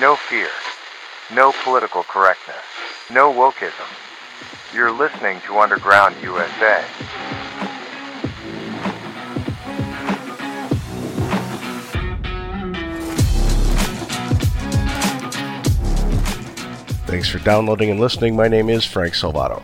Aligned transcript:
No 0.00 0.14
fear. 0.14 0.48
No 1.34 1.52
political 1.64 2.04
correctness. 2.04 2.56
No 3.10 3.32
wokeism. 3.32 3.72
You're 4.72 4.92
listening 4.92 5.40
to 5.46 5.58
Underground 5.58 6.14
USA. 6.22 6.84
Thanks 17.06 17.28
for 17.28 17.40
downloading 17.40 17.90
and 17.90 17.98
listening. 17.98 18.36
My 18.36 18.46
name 18.46 18.70
is 18.70 18.84
Frank 18.84 19.14
Salvato. 19.14 19.60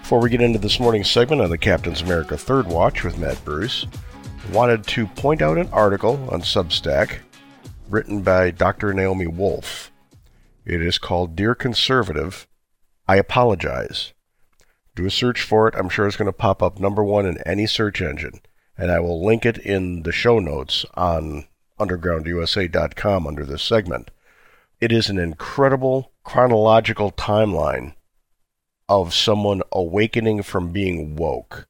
Before 0.00 0.20
we 0.20 0.30
get 0.30 0.40
into 0.40 0.58
this 0.58 0.80
morning's 0.80 1.10
segment 1.10 1.42
on 1.42 1.50
the 1.50 1.58
Captain's 1.58 2.00
America 2.00 2.38
Third 2.38 2.66
Watch 2.68 3.04
with 3.04 3.18
Matt 3.18 3.44
Bruce, 3.44 3.86
I 3.92 4.09
wanted 4.52 4.84
to 4.88 5.06
point 5.06 5.42
out 5.42 5.58
an 5.58 5.68
article 5.68 6.28
on 6.30 6.42
Substack 6.42 7.18
written 7.88 8.22
by 8.22 8.50
Dr. 8.50 8.92
Naomi 8.92 9.26
Wolf. 9.26 9.92
It 10.64 10.82
is 10.82 10.98
called 10.98 11.36
Dear 11.36 11.54
Conservative, 11.54 12.48
I 13.06 13.16
Apologize. 13.16 14.12
Do 14.96 15.06
a 15.06 15.10
search 15.10 15.40
for 15.42 15.68
it. 15.68 15.74
I'm 15.76 15.88
sure 15.88 16.06
it's 16.06 16.16
going 16.16 16.26
to 16.26 16.32
pop 16.32 16.62
up 16.62 16.80
number 16.80 17.04
one 17.04 17.26
in 17.26 17.38
any 17.46 17.66
search 17.66 18.02
engine. 18.02 18.40
And 18.76 18.90
I 18.90 18.98
will 18.98 19.24
link 19.24 19.46
it 19.46 19.58
in 19.58 20.02
the 20.02 20.12
show 20.12 20.38
notes 20.38 20.84
on 20.94 21.46
undergroundusa.com 21.78 23.26
under 23.26 23.44
this 23.44 23.62
segment. 23.62 24.10
It 24.80 24.90
is 24.90 25.08
an 25.08 25.18
incredible 25.18 26.12
chronological 26.24 27.12
timeline 27.12 27.94
of 28.88 29.14
someone 29.14 29.62
awakening 29.70 30.42
from 30.42 30.72
being 30.72 31.14
woke, 31.14 31.68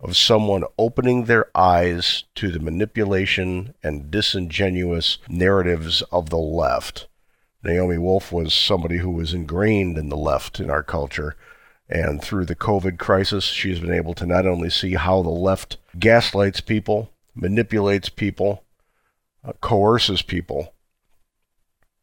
of 0.00 0.16
someone 0.16 0.64
opening 0.78 1.24
their 1.24 1.46
eyes 1.56 2.24
to 2.36 2.50
the 2.50 2.60
manipulation 2.60 3.74
and 3.82 4.10
disingenuous 4.10 5.18
narratives 5.28 6.02
of 6.12 6.30
the 6.30 6.38
left. 6.38 7.08
Naomi 7.64 7.98
Wolf 7.98 8.30
was 8.30 8.54
somebody 8.54 8.98
who 8.98 9.10
was 9.10 9.34
ingrained 9.34 9.98
in 9.98 10.08
the 10.08 10.16
left 10.16 10.60
in 10.60 10.70
our 10.70 10.82
culture. 10.82 11.34
And 11.88 12.22
through 12.22 12.44
the 12.44 12.54
COVID 12.54 12.98
crisis, 12.98 13.44
she's 13.44 13.80
been 13.80 13.92
able 13.92 14.14
to 14.14 14.26
not 14.26 14.46
only 14.46 14.70
see 14.70 14.94
how 14.94 15.22
the 15.22 15.30
left 15.30 15.78
gaslights 15.98 16.60
people, 16.60 17.10
manipulates 17.34 18.08
people, 18.08 18.64
uh, 19.44 19.52
coerces 19.60 20.22
people, 20.22 20.74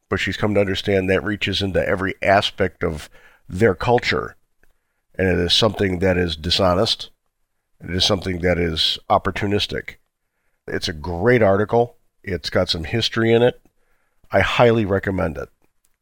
but 0.09 0.19
she's 0.19 0.37
come 0.37 0.53
to 0.55 0.59
understand 0.59 1.09
that 1.09 1.23
reaches 1.23 1.61
into 1.61 1.87
every 1.87 2.15
aspect 2.21 2.83
of 2.83 3.09
their 3.47 3.75
culture. 3.75 4.35
And 5.17 5.27
it 5.27 5.37
is 5.37 5.53
something 5.53 5.99
that 5.99 6.17
is 6.17 6.35
dishonest. 6.35 7.09
It 7.87 7.93
is 7.93 8.03
something 8.03 8.39
that 8.39 8.57
is 8.57 8.97
opportunistic. 9.11 9.97
It's 10.67 10.87
a 10.87 10.93
great 10.93 11.43
article. 11.43 11.97
It's 12.23 12.49
got 12.49 12.67
some 12.67 12.83
history 12.83 13.31
in 13.31 13.43
it. 13.43 13.61
I 14.31 14.39
highly 14.39 14.85
recommend 14.85 15.37
it. 15.37 15.49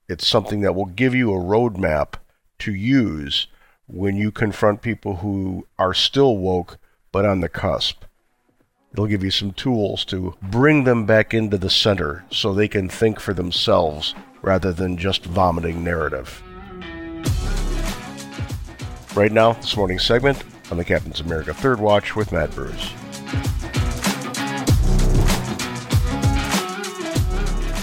It's 0.08 0.26
something 0.26 0.61
that 0.61 0.76
will 0.76 0.86
give 0.86 1.14
you 1.14 1.34
a 1.34 1.44
roadmap 1.44 2.14
to 2.59 2.73
use 2.73 3.48
when 3.88 4.16
you 4.16 4.31
confront 4.31 4.81
people 4.81 5.17
who 5.17 5.67
are 5.78 5.94
still 5.94 6.38
woke 6.38 6.78
but 7.11 7.26
on 7.26 7.42
the 7.42 7.50
cusp. 7.50 8.06
It'll 8.94 9.08
give 9.08 9.23
you 9.23 9.31
some 9.31 9.52
tools 9.52 10.06
to 10.06 10.36
bring 10.42 10.86
them 10.86 11.06
back 11.06 11.34
into 11.34 11.58
the 11.58 11.70
center 11.70 12.23
so 12.31 12.54
they 12.54 12.70
can 12.70 12.88
think 12.88 13.20
for 13.20 13.34
themselves 13.34 14.16
rather 14.42 14.72
than 14.72 14.95
just 14.95 15.26
vomiting 15.26 15.84
narrative. 15.84 16.42
Right 19.16 19.34
now, 19.34 19.52
this 19.54 19.76
morning's 19.76 20.06
segment 20.06 20.42
on 20.72 20.78
the 20.78 20.86
Captain's 20.86 21.19
America 21.19 21.53
Third 21.53 21.80
Watch 21.80 22.16
with 22.16 22.31
Matt 22.31 22.52
Bruce. 22.52 22.94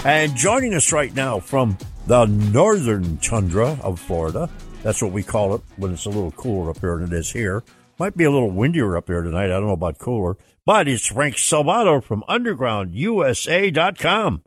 And 0.03 0.35
joining 0.35 0.73
us 0.73 0.91
right 0.91 1.13
now 1.13 1.39
from 1.39 1.77
the 2.07 2.25
northern 2.25 3.17
tundra 3.17 3.77
of 3.83 3.99
Florida, 3.99 4.49
that's 4.81 4.99
what 5.01 5.11
we 5.11 5.21
call 5.21 5.53
it 5.53 5.61
when 5.77 5.93
it's 5.93 6.05
a 6.05 6.09
little 6.09 6.31
cooler 6.31 6.71
up 6.71 6.79
here 6.79 6.97
than 6.97 7.13
it 7.13 7.15
is 7.17 7.31
here. 7.31 7.63
Might 7.99 8.17
be 8.17 8.23
a 8.23 8.31
little 8.31 8.49
windier 8.49 8.97
up 8.97 9.05
here 9.07 9.21
tonight. 9.21 9.45
I 9.45 9.59
don't 9.59 9.67
know 9.67 9.73
about 9.73 9.99
cooler, 9.99 10.37
but 10.65 10.87
it's 10.87 11.05
Frank 11.05 11.35
Salvato 11.35 12.03
from 12.03 12.23
UndergroundUSA.com. 12.27 14.41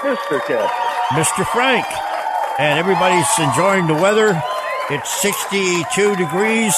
Mr. 0.00 0.40
Captain. 0.46 0.68
Mr. 1.10 1.46
Frank. 1.52 1.84
And 2.58 2.78
everybody's 2.78 3.28
enjoying 3.38 3.88
the 3.88 3.94
weather. 3.94 4.42
It's 4.90 5.20
62 5.20 6.16
degrees. 6.16 6.74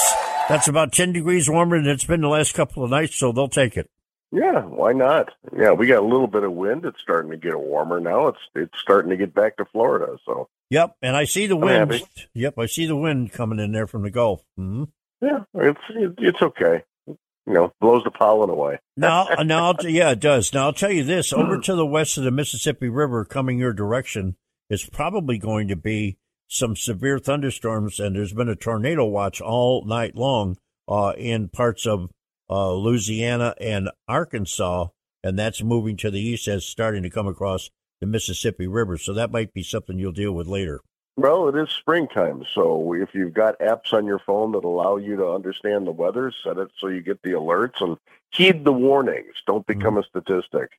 That's 0.48 0.66
about 0.66 0.92
10 0.92 1.12
degrees 1.12 1.48
warmer 1.48 1.80
than 1.80 1.88
it's 1.90 2.04
been 2.04 2.22
the 2.22 2.28
last 2.28 2.54
couple 2.54 2.82
of 2.82 2.90
nights, 2.90 3.14
so 3.14 3.30
they'll 3.30 3.46
take 3.46 3.76
it. 3.76 3.88
Yeah, 4.32 4.62
why 4.62 4.92
not? 4.92 5.30
Yeah, 5.56 5.72
we 5.72 5.86
got 5.86 6.02
a 6.02 6.06
little 6.06 6.26
bit 6.26 6.42
of 6.42 6.52
wind. 6.52 6.84
It's 6.84 7.00
starting 7.00 7.30
to 7.30 7.36
get 7.36 7.58
warmer 7.58 8.00
now. 8.00 8.28
It's 8.28 8.38
it's 8.54 8.78
starting 8.80 9.10
to 9.10 9.16
get 9.16 9.34
back 9.34 9.56
to 9.56 9.64
Florida. 9.64 10.16
So 10.24 10.48
Yep, 10.70 10.96
and 11.02 11.16
I 11.16 11.24
see 11.24 11.46
the 11.46 11.56
wind. 11.56 12.02
Yep, 12.34 12.58
I 12.58 12.66
see 12.66 12.86
the 12.86 12.96
wind 12.96 13.32
coming 13.32 13.58
in 13.58 13.72
there 13.72 13.86
from 13.86 14.02
the 14.02 14.10
Gulf. 14.10 14.42
hmm 14.56 14.84
yeah, 15.20 15.44
it's 15.54 15.80
it's 16.18 16.42
okay. 16.42 16.82
You 17.06 17.16
know, 17.54 17.72
blows 17.80 18.04
the 18.04 18.10
pollen 18.10 18.50
away. 18.50 18.78
Now, 18.96 19.28
now, 19.44 19.74
yeah, 19.82 20.10
it 20.10 20.20
does. 20.20 20.52
Now, 20.52 20.66
I'll 20.66 20.72
tell 20.72 20.92
you 20.92 21.04
this: 21.04 21.32
over 21.32 21.58
to 21.58 21.74
the 21.74 21.86
west 21.86 22.16
of 22.16 22.24
the 22.24 22.30
Mississippi 22.30 22.88
River, 22.88 23.24
coming 23.24 23.58
your 23.58 23.72
direction, 23.72 24.36
is 24.68 24.84
probably 24.84 25.38
going 25.38 25.68
to 25.68 25.76
be 25.76 26.16
some 26.50 26.74
severe 26.74 27.18
thunderstorms, 27.18 28.00
and 28.00 28.16
there's 28.16 28.32
been 28.32 28.48
a 28.48 28.56
tornado 28.56 29.06
watch 29.06 29.40
all 29.40 29.84
night 29.84 30.16
long 30.16 30.58
uh, 30.88 31.12
in 31.16 31.48
parts 31.48 31.86
of 31.86 32.10
uh, 32.50 32.72
Louisiana 32.72 33.54
and 33.60 33.88
Arkansas, 34.08 34.88
and 35.22 35.38
that's 35.38 35.62
moving 35.62 35.96
to 35.98 36.10
the 36.10 36.20
east 36.20 36.48
as 36.48 36.66
starting 36.66 37.04
to 37.04 37.10
come 37.10 37.28
across 37.28 37.70
the 38.00 38.06
Mississippi 38.06 38.66
River. 38.66 38.98
So 38.98 39.14
that 39.14 39.30
might 39.30 39.54
be 39.54 39.62
something 39.62 39.98
you'll 39.98 40.10
deal 40.10 40.32
with 40.32 40.48
later. 40.48 40.80
Well, 41.16 41.48
it 41.48 41.54
is 41.54 41.70
springtime, 41.70 42.44
so 42.52 42.94
if 42.94 43.10
you've 43.14 43.34
got 43.34 43.60
apps 43.60 43.92
on 43.92 44.06
your 44.06 44.20
phone 44.26 44.52
that 44.52 44.64
allow 44.64 44.96
you 44.96 45.16
to 45.16 45.28
understand 45.28 45.86
the 45.86 45.92
weather, 45.92 46.32
set 46.42 46.58
it 46.58 46.70
so 46.78 46.88
you 46.88 47.00
get 47.00 47.22
the 47.22 47.30
alerts 47.30 47.80
and 47.80 47.96
heed 48.32 48.64
the 48.64 48.72
warnings. 48.72 49.34
Don't 49.46 49.66
become 49.66 49.98
a 49.98 50.02
statistic. 50.02 50.70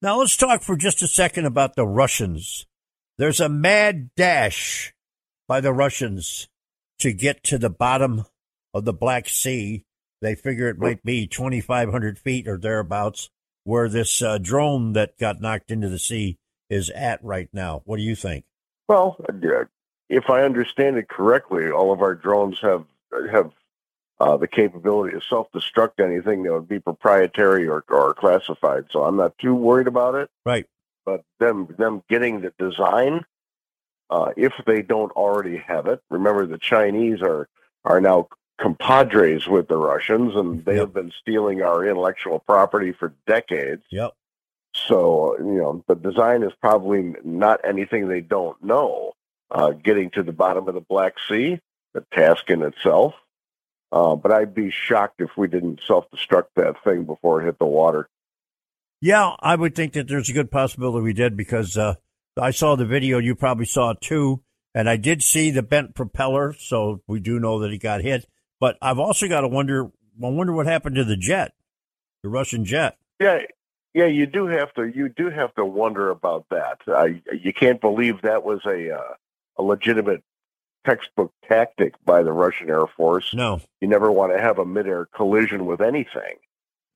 Now 0.00 0.20
let's 0.20 0.36
talk 0.36 0.62
for 0.62 0.76
just 0.76 1.02
a 1.02 1.08
second 1.08 1.44
about 1.44 1.74
the 1.74 1.86
Russians. 1.86 2.64
There's 3.18 3.40
a 3.40 3.48
mad 3.48 4.10
dash 4.16 4.94
by 5.48 5.60
the 5.60 5.72
Russians 5.72 6.46
to 7.00 7.12
get 7.12 7.42
to 7.44 7.58
the 7.58 7.70
bottom 7.70 8.24
of 8.74 8.84
the 8.84 8.92
Black 8.92 9.28
Sea. 9.28 9.84
They 10.20 10.34
figure 10.34 10.68
it 10.68 10.78
might 10.78 11.02
be 11.04 11.26
2,500 11.26 12.18
feet 12.18 12.46
or 12.46 12.58
thereabouts 12.58 13.30
where 13.64 13.88
this 13.88 14.22
uh, 14.22 14.38
drone 14.38 14.92
that 14.94 15.18
got 15.18 15.40
knocked 15.40 15.70
into 15.70 15.88
the 15.88 15.98
sea 15.98 16.38
is 16.70 16.90
at 16.90 17.22
right 17.24 17.48
now. 17.52 17.82
What 17.84 17.96
do 17.96 18.02
you 18.02 18.16
think? 18.16 18.44
Well, 18.88 19.16
uh, 19.28 19.64
if 20.08 20.30
I 20.30 20.42
understand 20.42 20.96
it 20.96 21.08
correctly, 21.08 21.70
all 21.70 21.92
of 21.92 22.00
our 22.00 22.14
drones 22.14 22.58
have 22.62 22.84
have 23.30 23.52
uh, 24.20 24.36
the 24.36 24.48
capability 24.48 25.16
to 25.16 25.24
self-destruct 25.24 26.00
anything 26.00 26.42
that 26.42 26.52
would 26.52 26.68
be 26.68 26.80
proprietary 26.80 27.68
or, 27.68 27.84
or 27.88 28.14
classified. 28.14 28.86
So 28.90 29.04
I'm 29.04 29.16
not 29.16 29.38
too 29.38 29.54
worried 29.54 29.86
about 29.86 30.14
it. 30.14 30.30
Right. 30.44 30.66
But 31.04 31.22
them 31.38 31.74
them 31.78 32.02
getting 32.08 32.40
the 32.40 32.52
design, 32.58 33.24
uh, 34.10 34.32
if 34.36 34.52
they 34.66 34.82
don't 34.82 35.12
already 35.12 35.58
have 35.58 35.86
it, 35.86 36.00
remember 36.10 36.46
the 36.46 36.58
Chinese 36.58 37.20
are 37.22 37.48
are 37.84 38.00
now 38.00 38.28
compadres 38.60 39.46
with 39.46 39.68
the 39.68 39.76
Russians, 39.76 40.34
and 40.34 40.64
they 40.64 40.72
Yep. 40.72 40.80
have 40.80 40.94
been 40.94 41.12
stealing 41.20 41.62
our 41.62 41.84
intellectual 41.84 42.40
property 42.40 42.92
for 42.92 43.14
decades. 43.26 43.84
Yep. 43.90 44.12
So, 44.74 45.36
you 45.38 45.58
know, 45.58 45.84
the 45.88 45.94
design 45.94 46.42
is 46.42 46.52
probably 46.60 47.14
not 47.24 47.60
anything 47.64 48.08
they 48.08 48.20
don't 48.20 48.62
know. 48.62 49.12
Uh, 49.50 49.70
getting 49.70 50.10
to 50.10 50.22
the 50.22 50.32
bottom 50.32 50.68
of 50.68 50.74
the 50.74 50.82
Black 50.82 51.14
Sea, 51.26 51.58
the 51.94 52.04
task 52.12 52.50
in 52.50 52.62
itself. 52.62 53.14
Uh, 53.90 54.14
but 54.14 54.30
I'd 54.30 54.54
be 54.54 54.70
shocked 54.70 55.22
if 55.22 55.30
we 55.38 55.48
didn't 55.48 55.80
self 55.86 56.04
destruct 56.10 56.48
that 56.56 56.82
thing 56.84 57.04
before 57.04 57.40
it 57.40 57.46
hit 57.46 57.58
the 57.58 57.64
water. 57.64 58.08
Yeah, 59.00 59.36
I 59.40 59.54
would 59.56 59.74
think 59.74 59.94
that 59.94 60.08
there's 60.08 60.28
a 60.28 60.34
good 60.34 60.50
possibility 60.50 61.02
we 61.02 61.12
did 61.14 61.36
because 61.36 61.78
uh, 61.78 61.94
I 62.38 62.50
saw 62.50 62.76
the 62.76 62.86
video. 62.86 63.18
You 63.18 63.34
probably 63.34 63.66
saw 63.66 63.90
it 63.90 64.00
too. 64.00 64.42
And 64.74 64.88
I 64.88 64.96
did 64.96 65.22
see 65.22 65.50
the 65.50 65.62
bent 65.62 65.94
propeller, 65.94 66.52
so 66.52 67.00
we 67.06 67.20
do 67.20 67.40
know 67.40 67.58
that 67.60 67.72
he 67.72 67.78
got 67.78 68.02
hit. 68.02 68.26
But 68.60 68.76
I've 68.82 68.98
also 68.98 69.28
got 69.28 69.40
to 69.40 69.48
wonder. 69.48 69.86
I 70.22 70.28
wonder 70.28 70.52
what 70.52 70.66
happened 70.66 70.96
to 70.96 71.04
the 71.04 71.16
jet, 71.16 71.52
the 72.22 72.28
Russian 72.28 72.64
jet. 72.64 72.98
Yeah, 73.20 73.40
yeah, 73.94 74.06
you 74.06 74.26
do 74.26 74.46
have 74.46 74.72
to. 74.74 74.84
You 74.84 75.08
do 75.08 75.30
have 75.30 75.54
to 75.54 75.64
wonder 75.64 76.10
about 76.10 76.46
that. 76.50 76.80
Uh, 76.86 77.08
you 77.32 77.52
can't 77.52 77.80
believe 77.80 78.22
that 78.22 78.44
was 78.44 78.60
a 78.66 78.94
uh, 78.94 79.14
a 79.56 79.62
legitimate 79.62 80.22
textbook 80.86 81.32
tactic 81.48 81.94
by 82.04 82.22
the 82.22 82.32
Russian 82.32 82.68
Air 82.70 82.86
Force. 82.86 83.34
No, 83.34 83.60
You 83.80 83.88
never 83.88 84.12
want 84.12 84.32
to 84.32 84.40
have 84.40 84.58
a 84.58 84.64
midair 84.64 85.06
collision 85.06 85.66
with 85.66 85.80
anything 85.80 86.36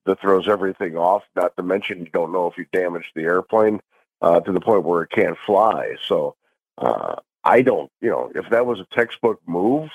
that 0.05 0.21
throws 0.21 0.49
everything 0.49 0.97
off. 0.97 1.25
Not 1.35 1.57
to 1.57 1.63
mention 1.63 2.01
you 2.01 2.11
don't 2.13 2.33
know 2.33 2.47
if 2.47 2.57
you 2.59 2.67
damaged 2.73 3.13
the 3.15 3.23
airplane 3.23 3.81
uh, 4.23 4.41
to 4.41 4.53
the 4.53 4.61
point 4.61 4.85
where 4.85 5.03
it 5.03 5.11
can't 5.11 5.37
fly. 5.45 5.97
So 6.07 6.37
uh, 6.79 7.17
I 7.45 7.63
don't. 7.63 7.91
You 8.01 8.11
know, 8.11 8.33
if 8.35 8.49
that 8.51 8.65
was 8.65 8.81
a 8.81 8.87
textbook 8.95 9.41
move, 9.47 9.91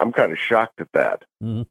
I'm 0.00 0.12
kind 0.12 0.32
of 0.32 0.38
shocked 0.38 0.80
at 0.80 0.92
that. 0.94 1.24
Well, 1.40 1.66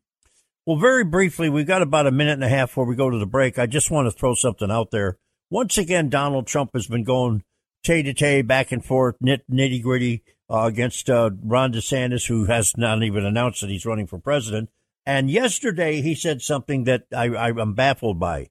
Well, 0.65 0.77
very 0.77 1.03
briefly, 1.03 1.49
we've 1.49 1.65
got 1.65 1.81
about 1.81 2.07
a 2.07 2.11
minute 2.11 2.33
and 2.33 2.43
a 2.43 2.49
half 2.49 2.69
before 2.69 2.85
we 2.85 2.95
go 2.95 3.09
to 3.09 3.17
the 3.17 3.25
break. 3.25 3.57
I 3.57 3.65
just 3.65 3.89
want 3.89 4.05
to 4.05 4.11
throw 4.11 4.35
something 4.35 4.69
out 4.69 4.91
there. 4.91 5.17
Once 5.49 5.77
again, 5.77 6.09
Donald 6.09 6.47
Trump 6.47 6.71
has 6.73 6.87
been 6.87 7.03
going 7.03 7.43
tay 7.83 8.03
to 8.03 8.13
tay, 8.13 8.41
back 8.41 8.71
and 8.71 8.85
forth, 8.85 9.15
nitty 9.19 9.81
gritty 9.81 10.23
uh, 10.49 10.65
against 10.65 11.09
uh, 11.09 11.31
Ron 11.43 11.73
DeSantis, 11.73 12.27
who 12.27 12.45
has 12.45 12.73
not 12.77 13.01
even 13.03 13.25
announced 13.25 13.61
that 13.61 13.69
he's 13.69 13.85
running 13.85 14.07
for 14.07 14.19
president. 14.19 14.69
And 15.05 15.31
yesterday, 15.31 16.01
he 16.01 16.13
said 16.13 16.41
something 16.41 16.83
that 16.83 17.05
I, 17.15 17.25
I, 17.29 17.49
am 17.49 17.73
baffled 17.73 18.19
by. 18.19 18.49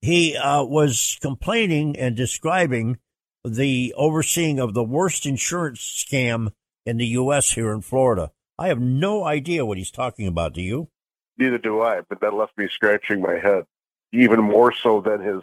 He 0.00 0.36
uh, 0.36 0.64
was 0.64 1.18
complaining 1.20 1.96
and 1.96 2.16
describing 2.16 2.98
the 3.44 3.94
overseeing 3.96 4.58
of 4.58 4.74
the 4.74 4.84
worst 4.84 5.26
insurance 5.26 5.80
scam 5.80 6.52
in 6.86 6.96
the 6.96 7.06
U.S. 7.06 7.52
here 7.52 7.72
in 7.72 7.82
Florida. 7.82 8.30
I 8.58 8.68
have 8.68 8.80
no 8.80 9.24
idea 9.24 9.64
what 9.64 9.78
he's 9.78 9.90
talking 9.90 10.26
about. 10.26 10.54
Do 10.54 10.62
you? 10.62 10.88
Neither 11.36 11.58
do 11.58 11.80
I, 11.80 12.00
but 12.08 12.20
that 12.20 12.34
left 12.34 12.58
me 12.58 12.68
scratching 12.68 13.20
my 13.20 13.38
head. 13.38 13.64
Even 14.12 14.40
more 14.40 14.72
so 14.72 15.00
than 15.00 15.20
his 15.20 15.42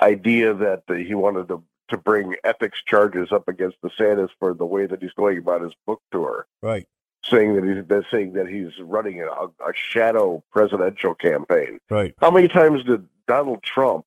idea 0.00 0.54
that 0.54 0.82
he 0.88 1.14
wanted 1.14 1.48
to 1.48 1.62
to 1.88 1.98
bring 1.98 2.34
ethics 2.44 2.78
charges 2.86 3.30
up 3.30 3.46
against 3.46 3.76
the 3.82 3.90
DeSantis 3.90 4.30
for 4.38 4.54
the 4.54 4.64
way 4.64 4.86
that 4.86 5.02
he's 5.02 5.12
going 5.12 5.36
about 5.36 5.60
his 5.60 5.72
book 5.86 6.00
tour. 6.10 6.46
Right. 6.62 6.86
Saying 7.24 7.56
that 7.56 7.64
he's 7.64 7.84
they're 7.86 8.06
saying 8.10 8.34
that 8.34 8.48
he's 8.48 8.72
running 8.80 9.22
a, 9.22 9.26
a 9.26 9.72
shadow 9.74 10.42
presidential 10.50 11.14
campaign. 11.14 11.78
Right. 11.90 12.14
How 12.20 12.30
many 12.30 12.48
times 12.48 12.84
did 12.84 13.06
Donald 13.26 13.62
Trump 13.62 14.04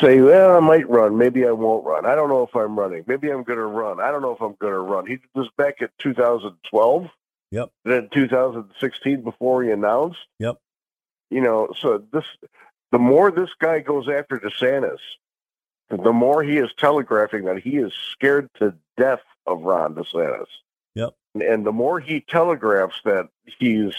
say, 0.00 0.20
"Well, 0.20 0.56
I 0.56 0.60
might 0.60 0.88
run, 0.88 1.16
maybe 1.16 1.46
I 1.46 1.52
won't 1.52 1.84
run. 1.84 2.06
I 2.06 2.14
don't 2.14 2.28
know 2.28 2.42
if 2.42 2.54
I'm 2.54 2.78
running. 2.78 3.04
Maybe 3.06 3.30
I'm 3.30 3.42
going 3.42 3.58
to 3.58 3.66
run. 3.66 4.00
I 4.00 4.10
don't 4.10 4.22
know 4.22 4.32
if 4.34 4.40
I'm 4.40 4.56
going 4.60 4.72
to 4.72 4.80
run." 4.80 5.06
He 5.06 5.16
did 5.16 5.28
this 5.34 5.48
back 5.56 5.80
in 5.80 5.88
2012. 5.98 7.08
Yep. 7.50 7.70
Then 7.84 8.08
2016 8.12 9.22
before 9.22 9.62
he 9.62 9.70
announced. 9.70 10.18
Yep. 10.38 10.56
You 11.30 11.40
know, 11.40 11.72
so 11.78 12.02
this 12.12 12.24
the 12.92 12.98
more 12.98 13.30
this 13.30 13.50
guy 13.58 13.80
goes 13.80 14.08
after 14.08 14.38
DeSantis, 14.38 14.98
the 15.90 16.12
more 16.12 16.42
he 16.42 16.58
is 16.58 16.70
telegraphing 16.78 17.44
that 17.44 17.58
he 17.58 17.76
is 17.76 17.92
scared 18.12 18.48
to 18.58 18.74
death 18.96 19.22
of 19.46 19.62
Ron 19.62 19.94
DeSantis. 19.94 20.46
Yep. 20.94 21.14
And 21.34 21.66
the 21.66 21.72
more 21.72 22.00
he 22.00 22.20
telegraphs 22.20 23.00
that 23.04 23.28
he's, 23.58 23.94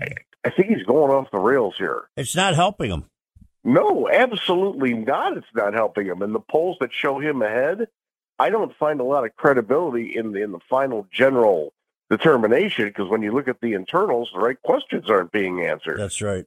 I 0.00 0.50
think 0.50 0.68
he's 0.68 0.84
going 0.84 1.10
off 1.10 1.30
the 1.30 1.38
rails 1.38 1.74
here. 1.76 2.08
It's 2.16 2.34
not 2.34 2.54
helping 2.54 2.90
him. 2.90 3.04
No, 3.64 4.08
absolutely 4.08 4.94
not. 4.94 5.36
It's 5.36 5.46
not 5.54 5.74
helping 5.74 6.06
him. 6.06 6.22
And 6.22 6.34
the 6.34 6.40
polls 6.40 6.76
that 6.80 6.92
show 6.92 7.18
him 7.18 7.42
ahead, 7.42 7.88
I 8.38 8.50
don't 8.50 8.74
find 8.76 9.00
a 9.00 9.04
lot 9.04 9.24
of 9.24 9.36
credibility 9.36 10.16
in 10.16 10.32
the 10.32 10.42
in 10.42 10.52
the 10.52 10.60
final 10.68 11.06
general 11.12 11.72
determination 12.10 12.86
because 12.86 13.08
when 13.08 13.22
you 13.22 13.32
look 13.32 13.48
at 13.48 13.60
the 13.60 13.74
internals, 13.74 14.30
the 14.34 14.40
right 14.40 14.60
questions 14.62 15.08
aren't 15.08 15.32
being 15.32 15.60
answered. 15.64 15.98
That's 15.98 16.20
right. 16.20 16.44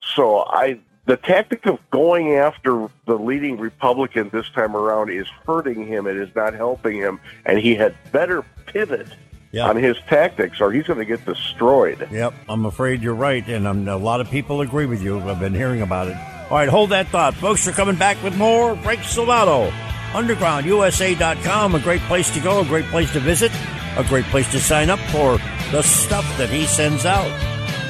So 0.00 0.44
I 0.46 0.78
the 1.06 1.16
tactic 1.16 1.66
of 1.66 1.78
going 1.90 2.34
after 2.34 2.88
the 3.06 3.16
leading 3.16 3.58
Republican 3.58 4.30
this 4.32 4.48
time 4.50 4.76
around 4.76 5.10
is 5.10 5.26
hurting 5.46 5.86
him. 5.86 6.06
It 6.06 6.16
is 6.16 6.34
not 6.34 6.54
helping 6.54 6.96
him, 6.96 7.20
and 7.44 7.58
he 7.58 7.74
had 7.74 7.94
better 8.12 8.42
pivot 8.66 9.08
yep. 9.52 9.68
on 9.68 9.76
his 9.76 9.96
tactics, 10.08 10.60
or 10.60 10.72
he's 10.72 10.84
going 10.84 10.98
to 10.98 11.04
get 11.04 11.24
destroyed. 11.26 12.08
Yep, 12.10 12.34
I'm 12.48 12.64
afraid 12.64 13.02
you're 13.02 13.14
right, 13.14 13.46
and 13.46 13.68
I'm, 13.68 13.86
a 13.86 13.96
lot 13.96 14.20
of 14.20 14.30
people 14.30 14.62
agree 14.62 14.86
with 14.86 15.02
you. 15.02 15.20
I've 15.20 15.40
been 15.40 15.54
hearing 15.54 15.82
about 15.82 16.08
it. 16.08 16.16
All 16.50 16.58
right, 16.58 16.68
hold 16.68 16.90
that 16.90 17.08
thought, 17.08 17.34
folks. 17.34 17.66
We're 17.66 17.72
coming 17.72 17.96
back 17.96 18.22
with 18.22 18.36
more. 18.36 18.76
Frank 18.76 19.00
Salvato, 19.00 19.70
UndergroundUSA.com, 20.12 21.74
a 21.74 21.80
great 21.80 22.02
place 22.02 22.32
to 22.34 22.40
go, 22.40 22.60
a 22.60 22.64
great 22.64 22.84
place 22.86 23.10
to 23.14 23.20
visit, 23.20 23.50
a 23.96 24.04
great 24.04 24.26
place 24.26 24.50
to 24.52 24.60
sign 24.60 24.90
up 24.90 24.98
for 25.10 25.38
the 25.72 25.82
stuff 25.82 26.24
that 26.36 26.50
he 26.50 26.66
sends 26.66 27.06
out. 27.06 27.30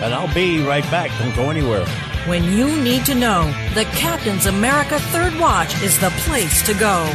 And 0.01 0.15
I'll 0.15 0.33
be 0.33 0.65
right 0.65 0.85
back. 0.85 1.11
Don't 1.19 1.35
go 1.35 1.51
anywhere. 1.51 1.85
When 2.27 2.45
you 2.45 2.67
need 2.83 3.05
to 3.06 3.15
know, 3.15 3.53
the 3.75 3.85
Captain's 3.87 4.47
America 4.47 4.99
Third 4.99 5.39
Watch 5.39 5.75
is 5.83 5.99
the 6.01 6.11
place 6.25 6.65
to 6.67 6.75
go. 6.75 7.12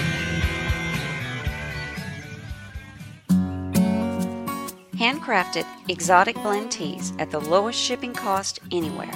Handcrafted 4.96 5.66
exotic 5.88 6.36
blend 6.36 6.72
teas 6.72 7.14
at 7.18 7.32
the 7.32 7.40
lowest 7.40 7.80
shipping 7.80 8.14
cost 8.14 8.60
anywhere. 8.72 9.14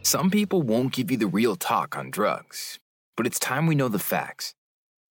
Some 0.03 0.31
people 0.31 0.61
won't 0.61 0.93
give 0.93 1.11
you 1.11 1.17
the 1.17 1.29
real 1.29 1.57
talk 1.57 1.97
on 1.97 2.11
drugs, 2.11 2.79
but 3.17 3.27
it's 3.27 3.39
time 3.39 3.67
we 3.67 3.75
know 3.75 3.89
the 3.89 3.99
facts. 3.99 4.55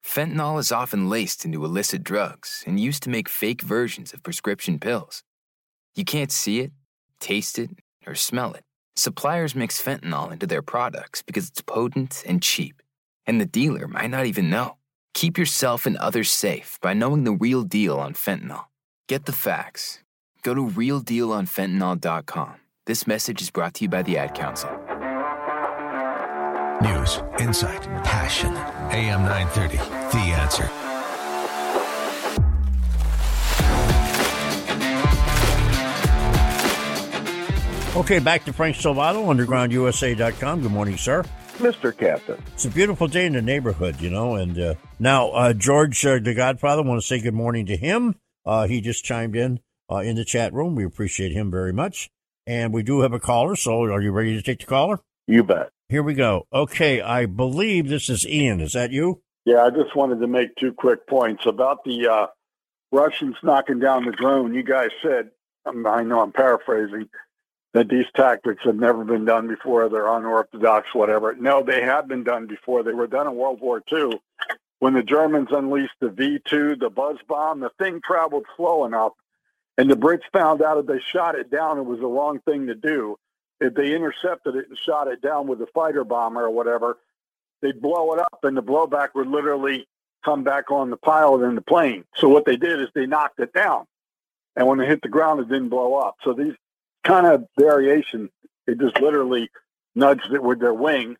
Fentanyl 0.05 0.59
is 0.59 0.71
often 0.71 1.09
laced 1.09 1.45
into 1.45 1.65
illicit 1.65 2.03
drugs 2.03 2.63
and 2.65 2.79
used 2.79 3.03
to 3.03 3.09
make 3.09 3.29
fake 3.29 3.61
versions 3.61 4.13
of 4.13 4.23
prescription 4.23 4.79
pills. 4.79 5.23
You 5.95 6.05
can't 6.05 6.31
see 6.31 6.59
it, 6.61 6.71
taste 7.19 7.59
it, 7.59 7.71
or 8.07 8.15
smell 8.15 8.53
it 8.53 8.63
Suppliers 8.99 9.55
mix 9.55 9.81
fentanyl 9.81 10.29
into 10.29 10.45
their 10.45 10.61
products 10.61 11.21
because 11.21 11.47
it's 11.47 11.61
potent 11.61 12.21
and 12.27 12.41
cheap, 12.43 12.81
and 13.25 13.39
the 13.39 13.45
dealer 13.45 13.87
might 13.87 14.09
not 14.09 14.25
even 14.25 14.49
know. 14.49 14.75
Keep 15.13 15.37
yourself 15.37 15.85
and 15.85 15.95
others 15.95 16.29
safe 16.29 16.77
by 16.81 16.93
knowing 16.93 17.23
the 17.23 17.31
real 17.31 17.63
deal 17.63 17.97
on 17.97 18.13
fentanyl. 18.13 18.65
Get 19.07 19.25
the 19.25 19.31
facts. 19.31 20.03
Go 20.43 20.53
to 20.53 20.67
realdealonfentanyl.com. 20.67 22.55
This 22.87 23.07
message 23.07 23.41
is 23.41 23.51
brought 23.51 23.75
to 23.75 23.85
you 23.85 23.89
by 23.89 24.01
the 24.03 24.17
Ad 24.17 24.35
Council. 24.35 24.69
News, 26.81 27.19
insight, 27.39 27.81
passion. 28.05 28.55
AM 28.91 29.23
930, 29.23 29.77
The 29.77 30.31
Answer. 30.39 30.69
Okay, 37.99 38.19
back 38.19 38.45
to 38.45 38.53
Frank 38.53 38.77
Salvato, 38.77 39.25
undergroundusa.com. 39.25 40.61
Good 40.61 40.71
morning, 40.71 40.95
sir. 40.95 41.25
Mr. 41.57 41.95
Captain. 41.95 42.41
It's 42.53 42.63
a 42.63 42.69
beautiful 42.69 43.09
day 43.09 43.25
in 43.25 43.33
the 43.33 43.41
neighborhood, 43.41 43.99
you 43.99 44.09
know. 44.09 44.35
And 44.35 44.57
uh, 44.57 44.75
now, 44.99 45.31
uh, 45.31 45.51
George, 45.51 46.05
uh, 46.05 46.19
the 46.19 46.33
Godfather, 46.33 46.81
want 46.83 47.01
to 47.01 47.05
say 47.05 47.19
good 47.19 47.33
morning 47.33 47.65
to 47.65 47.75
him. 47.75 48.15
Uh, 48.45 48.67
he 48.67 48.79
just 48.79 49.03
chimed 49.03 49.35
in 49.35 49.59
uh, 49.91 49.97
in 49.97 50.15
the 50.15 50.23
chat 50.23 50.53
room. 50.53 50.75
We 50.75 50.85
appreciate 50.85 51.33
him 51.33 51.51
very 51.51 51.73
much. 51.73 52.09
And 52.47 52.73
we 52.73 52.83
do 52.83 53.01
have 53.01 53.11
a 53.11 53.19
caller, 53.19 53.57
so 53.57 53.83
are 53.83 54.01
you 54.01 54.11
ready 54.11 54.33
to 54.35 54.41
take 54.41 54.59
the 54.59 54.65
caller? 54.65 55.01
You 55.27 55.43
bet. 55.43 55.71
Here 55.89 56.03
we 56.03 56.13
go. 56.13 56.47
Okay, 56.53 57.01
I 57.01 57.25
believe 57.25 57.89
this 57.89 58.09
is 58.09 58.25
Ian. 58.25 58.61
Is 58.61 58.73
that 58.73 58.91
you? 58.91 59.23
Yeah, 59.43 59.63
I 59.63 59.71
just 59.71 59.95
wanted 59.95 60.19
to 60.19 60.27
make 60.27 60.55
two 60.55 60.71
quick 60.71 61.07
points 61.07 61.47
about 61.47 61.83
the 61.83 62.07
uh, 62.07 62.27
Russians 62.91 63.35
knocking 63.41 63.79
down 63.79 64.05
the 64.05 64.11
drone. 64.11 64.53
You 64.53 64.61
guys 64.61 64.91
said, 65.01 65.31
um, 65.65 65.87
I 65.87 66.03
know 66.03 66.21
I'm 66.21 66.31
paraphrasing, 66.31 67.09
that 67.73 67.89
these 67.89 68.05
tactics 68.15 68.63
have 68.65 68.75
never 68.75 69.03
been 69.03 69.25
done 69.25 69.47
before. 69.47 69.89
They're 69.89 70.07
unorthodox, 70.07 70.93
whatever. 70.93 71.33
No, 71.33 71.63
they 71.63 71.81
have 71.81 72.07
been 72.07 72.23
done 72.23 72.45
before. 72.45 72.83
They 72.83 72.93
were 72.93 73.07
done 73.07 73.25
in 73.25 73.35
World 73.35 73.59
War 73.59 73.81
II 73.91 74.21
when 74.77 74.93
the 74.93 75.01
Germans 75.01 75.49
unleashed 75.51 75.95
the 75.99 76.09
V 76.09 76.39
2, 76.45 76.75
the 76.75 76.91
buzz 76.91 77.17
bomb. 77.27 77.61
The 77.61 77.71
thing 77.79 77.99
traveled 78.05 78.45
slow 78.55 78.85
enough, 78.85 79.13
and 79.75 79.89
the 79.89 79.95
Brits 79.95 80.21
found 80.31 80.61
out 80.61 80.77
if 80.77 80.85
they 80.85 80.99
shot 80.99 81.33
it 81.33 81.49
down, 81.49 81.79
it 81.79 81.85
was 81.85 81.99
the 81.99 82.05
wrong 82.05 82.39
thing 82.41 82.67
to 82.67 82.75
do. 82.75 83.17
If 83.61 83.73
they 83.73 83.93
intercepted 83.93 84.55
it 84.55 84.69
and 84.69 84.77
shot 84.85 85.07
it 85.07 85.21
down 85.21 85.47
with 85.47 85.61
a 85.61 85.67
fighter 85.67 86.03
bomber 86.03 86.45
or 86.45 86.49
whatever, 86.49 86.97
they'd 87.61 87.81
blow 87.81 88.13
it 88.13 88.19
up, 88.19 88.39
and 88.43 88.55
the 88.55 88.63
blowback 88.63 89.09
would 89.15 89.27
literally 89.27 89.87
come 90.23 90.43
back 90.43 90.71
on 90.71 90.89
the 90.89 90.97
pilot 90.97 91.45
and 91.45 91.57
the 91.57 91.61
plane. 91.61 92.03
So 92.15 92.29
what 92.29 92.45
they 92.45 92.57
did 92.57 92.81
is 92.81 92.87
they 92.93 93.05
knocked 93.05 93.39
it 93.39 93.53
down. 93.53 93.85
And 94.55 94.67
when 94.67 94.79
it 94.79 94.87
hit 94.87 95.01
the 95.01 95.09
ground, 95.09 95.39
it 95.39 95.49
didn't 95.49 95.69
blow 95.69 95.95
up. 95.95 96.15
So 96.23 96.33
these 96.33 96.55
kind 97.03 97.25
of 97.25 97.45
variation. 97.57 98.29
They 98.67 98.75
just 98.75 98.99
literally 99.01 99.49
nudged 99.95 100.31
it 100.33 100.43
with 100.43 100.59
their 100.59 100.73
wing, 100.73 101.17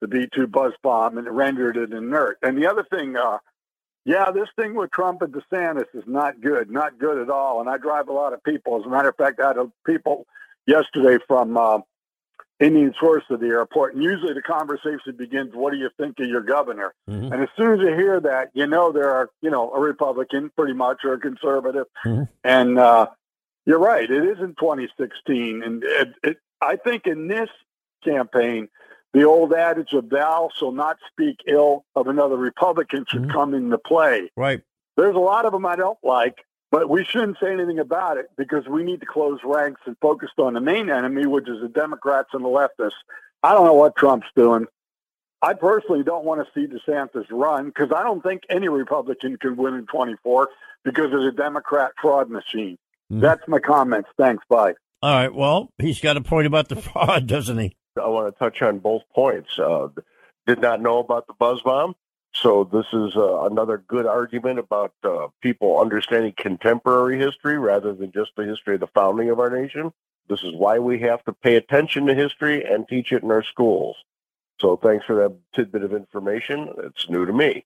the 0.00 0.06
V-2 0.06 0.50
buzz 0.50 0.72
bomb, 0.82 1.18
and 1.18 1.26
it 1.26 1.32
rendered 1.32 1.76
it 1.76 1.92
inert. 1.92 2.38
And 2.42 2.56
the 2.56 2.66
other 2.66 2.84
thing, 2.84 3.16
uh, 3.16 3.38
yeah, 4.04 4.30
this 4.30 4.48
thing 4.56 4.74
with 4.74 4.90
Trump 4.90 5.22
and 5.22 5.32
DeSantis 5.32 5.86
is 5.94 6.04
not 6.06 6.40
good, 6.40 6.70
not 6.70 6.98
good 6.98 7.18
at 7.18 7.28
all. 7.28 7.60
And 7.60 7.68
I 7.68 7.76
drive 7.76 8.08
a 8.08 8.12
lot 8.12 8.32
of 8.32 8.42
people. 8.44 8.78
As 8.78 8.86
a 8.86 8.88
matter 8.88 9.08
of 9.08 9.16
fact, 9.16 9.40
I 9.40 9.48
had 9.48 9.56
people 9.84 10.26
yesterday 10.66 11.22
from 11.26 11.56
uh, 11.56 11.78
Indian 12.58 12.92
Shores 13.00 13.22
to 13.28 13.36
the 13.36 13.46
airport, 13.46 13.94
and 13.94 14.02
usually 14.02 14.34
the 14.34 14.42
conversation 14.42 15.16
begins, 15.16 15.54
"What 15.54 15.72
do 15.72 15.78
you 15.78 15.90
think 15.96 16.18
of 16.20 16.26
your 16.26 16.42
governor?" 16.42 16.94
Mm-hmm. 17.08 17.32
And 17.32 17.42
as 17.42 17.48
soon 17.56 17.74
as 17.74 17.80
you 17.80 17.94
hear 17.94 18.20
that, 18.20 18.50
you 18.52 18.66
know 18.66 18.92
there 18.92 19.10
are, 19.10 19.30
you 19.40 19.50
know, 19.50 19.72
a 19.72 19.80
Republican, 19.80 20.50
pretty 20.56 20.74
much, 20.74 20.98
or 21.04 21.14
a 21.14 21.18
conservative, 21.20 21.86
mm-hmm. 22.04 22.24
and 22.44 22.78
uh, 22.78 23.06
you're 23.66 23.78
right. 23.78 24.10
It 24.10 24.24
is 24.24 24.38
in 24.40 24.54
2016, 24.58 25.62
and 25.62 25.82
it, 25.84 26.08
it, 26.22 26.36
I 26.60 26.76
think 26.76 27.06
in 27.06 27.28
this 27.28 27.48
campaign, 28.04 28.68
the 29.12 29.24
old 29.24 29.52
adage 29.52 29.92
of 29.92 30.08
thou 30.10 30.50
shall 30.58 30.72
not 30.72 30.96
speak 31.10 31.36
ill 31.46 31.84
of 31.94 32.06
another 32.06 32.36
Republican 32.36 33.04
should 33.08 33.22
Mhm. 33.22 33.32
come 33.32 33.54
into 33.54 33.78
play. 33.78 34.30
Right. 34.36 34.60
There's 34.96 35.16
a 35.16 35.20
lot 35.20 35.46
of 35.46 35.52
them 35.52 35.66
I 35.66 35.76
don't 35.76 35.98
like, 36.02 36.44
but 36.70 36.88
we 36.88 37.04
shouldn't 37.04 37.38
say 37.42 37.52
anything 37.52 37.78
about 37.78 38.16
it 38.16 38.26
because 38.36 38.66
we 38.68 38.82
need 38.84 39.00
to 39.00 39.06
close 39.06 39.40
ranks 39.44 39.80
and 39.86 39.96
focus 40.00 40.30
on 40.38 40.54
the 40.54 40.60
main 40.60 40.88
enemy, 40.90 41.26
which 41.26 41.48
is 41.48 41.60
the 41.60 41.68
Democrats 41.68 42.30
and 42.32 42.44
the 42.44 42.48
leftists. 42.48 42.92
I 43.42 43.54
don't 43.54 43.64
know 43.66 43.74
what 43.74 43.96
Trump's 43.96 44.28
doing. 44.36 44.66
I 45.42 45.54
personally 45.54 46.02
don't 46.02 46.24
want 46.24 46.46
to 46.46 46.52
see 46.54 46.66
DeSantis 46.72 47.26
run 47.30 47.66
because 47.66 47.90
I 47.94 48.02
don't 48.02 48.22
think 48.22 48.42
any 48.50 48.68
Republican 48.68 49.36
can 49.38 49.56
win 49.56 49.74
in 49.74 49.86
24 49.86 50.48
because 50.84 51.12
of 51.12 51.22
the 51.22 51.32
Democrat 51.32 51.92
fraud 52.00 52.28
machine. 52.30 52.76
Mhm. 53.10 53.20
That's 53.20 53.46
my 53.48 53.58
comments. 53.58 54.08
Thanks. 54.18 54.44
Bye. 54.48 54.74
All 55.02 55.14
right. 55.14 55.34
Well, 55.34 55.70
he's 55.78 56.00
got 56.00 56.18
a 56.18 56.20
point 56.20 56.46
about 56.46 56.68
the 56.68 56.76
fraud, 56.82 57.26
doesn't 57.26 57.58
he? 57.58 57.74
I 58.00 58.06
want 58.08 58.32
to 58.32 58.38
touch 58.38 58.60
on 58.62 58.78
both 58.80 59.02
points. 59.14 59.58
Uh, 59.58 59.88
did 60.46 60.60
not 60.60 60.80
know 60.82 60.98
about 60.98 61.26
the 61.26 61.32
buzz 61.38 61.60
bomb, 61.62 61.94
so 62.32 62.64
this 62.64 62.86
is 62.92 63.16
uh, 63.16 63.42
another 63.44 63.78
good 63.88 64.06
argument 64.06 64.58
about 64.58 64.92
uh, 65.04 65.28
people 65.40 65.80
understanding 65.80 66.32
contemporary 66.36 67.18
history 67.18 67.58
rather 67.58 67.92
than 67.92 68.12
just 68.12 68.30
the 68.36 68.44
history 68.44 68.74
of 68.74 68.80
the 68.80 68.86
founding 68.88 69.30
of 69.30 69.40
our 69.40 69.50
nation. 69.50 69.92
This 70.28 70.42
is 70.44 70.54
why 70.54 70.78
we 70.78 71.00
have 71.00 71.24
to 71.24 71.32
pay 71.32 71.56
attention 71.56 72.06
to 72.06 72.14
history 72.14 72.64
and 72.64 72.86
teach 72.88 73.10
it 73.12 73.22
in 73.24 73.30
our 73.30 73.42
schools. 73.42 73.96
So 74.60 74.76
thanks 74.76 75.04
for 75.06 75.16
that 75.16 75.36
tidbit 75.54 75.82
of 75.82 75.92
information. 75.92 76.68
It's 76.84 77.08
new 77.10 77.26
to 77.26 77.32
me. 77.32 77.64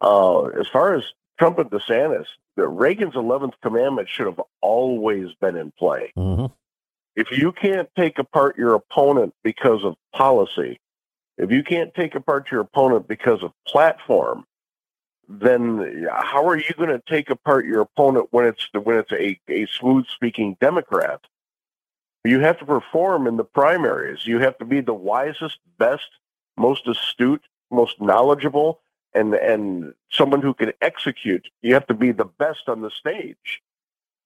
Uh, 0.00 0.44
as 0.44 0.68
far 0.68 0.94
as 0.94 1.02
Trump 1.38 1.58
and 1.58 1.70
DeSantis, 1.70 2.26
the 2.56 2.68
Reagan's 2.68 3.14
11th 3.14 3.54
commandment 3.62 4.08
should 4.08 4.26
have 4.26 4.40
always 4.60 5.28
been 5.40 5.56
in 5.56 5.72
play 5.72 6.12
Mm-hmm. 6.16 6.46
if 7.16 7.30
you 7.32 7.50
can't 7.52 7.88
take 7.96 8.18
apart 8.18 8.56
your 8.56 8.74
opponent 8.74 9.34
because 9.42 9.84
of 9.84 9.96
policy, 10.12 10.78
if 11.38 11.52
you 11.52 11.62
can't 11.62 11.94
take 11.94 12.14
apart 12.16 12.50
your 12.50 12.60
opponent 12.60 13.06
because 13.06 13.42
of 13.42 13.52
platform, 13.66 14.44
then 15.28 16.08
how 16.10 16.46
are 16.46 16.56
you 16.56 16.72
going 16.76 16.88
to 16.88 17.02
take 17.08 17.30
apart 17.30 17.64
your 17.64 17.80
opponent 17.82 18.28
when 18.30 18.46
it's 18.46 18.68
when 18.72 18.98
it's 18.98 19.12
a, 19.12 19.38
a 19.48 19.66
smooth 19.66 20.06
speaking 20.08 20.56
Democrat? 20.60 21.20
You 22.24 22.40
have 22.40 22.58
to 22.58 22.66
perform 22.66 23.26
in 23.26 23.36
the 23.36 23.44
primaries. 23.44 24.26
You 24.26 24.40
have 24.40 24.58
to 24.58 24.64
be 24.64 24.80
the 24.80 24.94
wisest, 24.94 25.58
best, 25.78 26.08
most 26.56 26.88
astute, 26.88 27.42
most 27.70 28.00
knowledgeable, 28.00 28.80
and 29.14 29.34
and 29.34 29.94
someone 30.10 30.42
who 30.42 30.54
can 30.54 30.72
execute. 30.80 31.48
You 31.62 31.74
have 31.74 31.86
to 31.86 31.94
be 31.94 32.10
the 32.10 32.24
best 32.24 32.68
on 32.68 32.82
the 32.82 32.90
stage. 32.90 33.62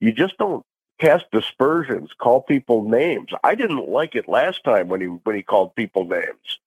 You 0.00 0.12
just 0.12 0.38
don't 0.38 0.64
cast 0.98 1.30
dispersions, 1.30 2.10
call 2.16 2.40
people 2.40 2.88
names. 2.88 3.30
I 3.44 3.54
didn't 3.54 3.88
like 3.88 4.14
it 4.14 4.28
last 4.28 4.64
time 4.64 4.88
when 4.88 5.00
he 5.00 5.08
when 5.08 5.36
he 5.36 5.42
called 5.42 5.74
people 5.74 6.04
names. 6.04 6.60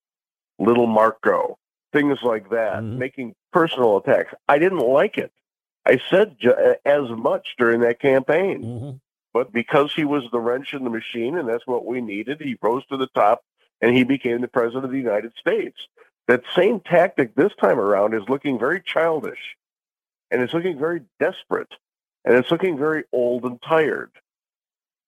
Little 0.60 0.88
Marco, 0.88 1.58
things 1.94 2.20
like 2.24 2.50
that, 2.50 2.82
Mhm. 2.82 2.98
making 2.98 3.36
personal 3.52 3.98
attacks. 3.98 4.34
I 4.48 4.58
didn't 4.60 4.80
like 4.80 5.18
it. 5.18 5.32
I 5.86 6.00
said 6.10 6.38
ju- 6.40 6.76
as 6.86 7.10
much 7.10 7.56
during 7.58 7.82
that 7.82 8.00
campaign. 8.00 8.64
Mm-hmm. 8.64 8.90
But 9.34 9.52
because 9.52 9.94
he 9.94 10.06
was 10.06 10.24
the 10.32 10.40
wrench 10.40 10.74
in 10.74 10.84
the 10.84 10.90
machine 10.90 11.38
and 11.38 11.48
that's 11.48 11.68
what 11.68 11.86
we 11.86 12.00
needed, 12.02 12.40
he 12.42 12.58
rose 12.62 12.86
to 12.88 12.98
the 12.98 13.08
top 13.08 13.44
and 13.82 13.96
he 13.96 14.04
became 14.04 14.42
the 14.42 14.48
president 14.48 14.86
of 14.86 14.92
the 14.92 14.98
United 14.98 15.34
States. 15.38 15.78
That 16.28 16.44
same 16.56 16.80
tactic 16.80 17.36
this 17.36 17.54
time 17.56 17.78
around 17.80 18.14
is 18.14 18.28
looking 18.30 18.58
very 18.58 18.82
childish 18.82 19.58
and 20.32 20.42
it's 20.42 20.54
looking 20.54 20.80
very 20.80 21.02
desperate 21.20 21.72
and 22.24 22.36
it's 22.36 22.50
looking 22.50 22.78
very 22.78 23.04
old 23.12 23.44
and 23.44 23.62
tired. 23.62 24.12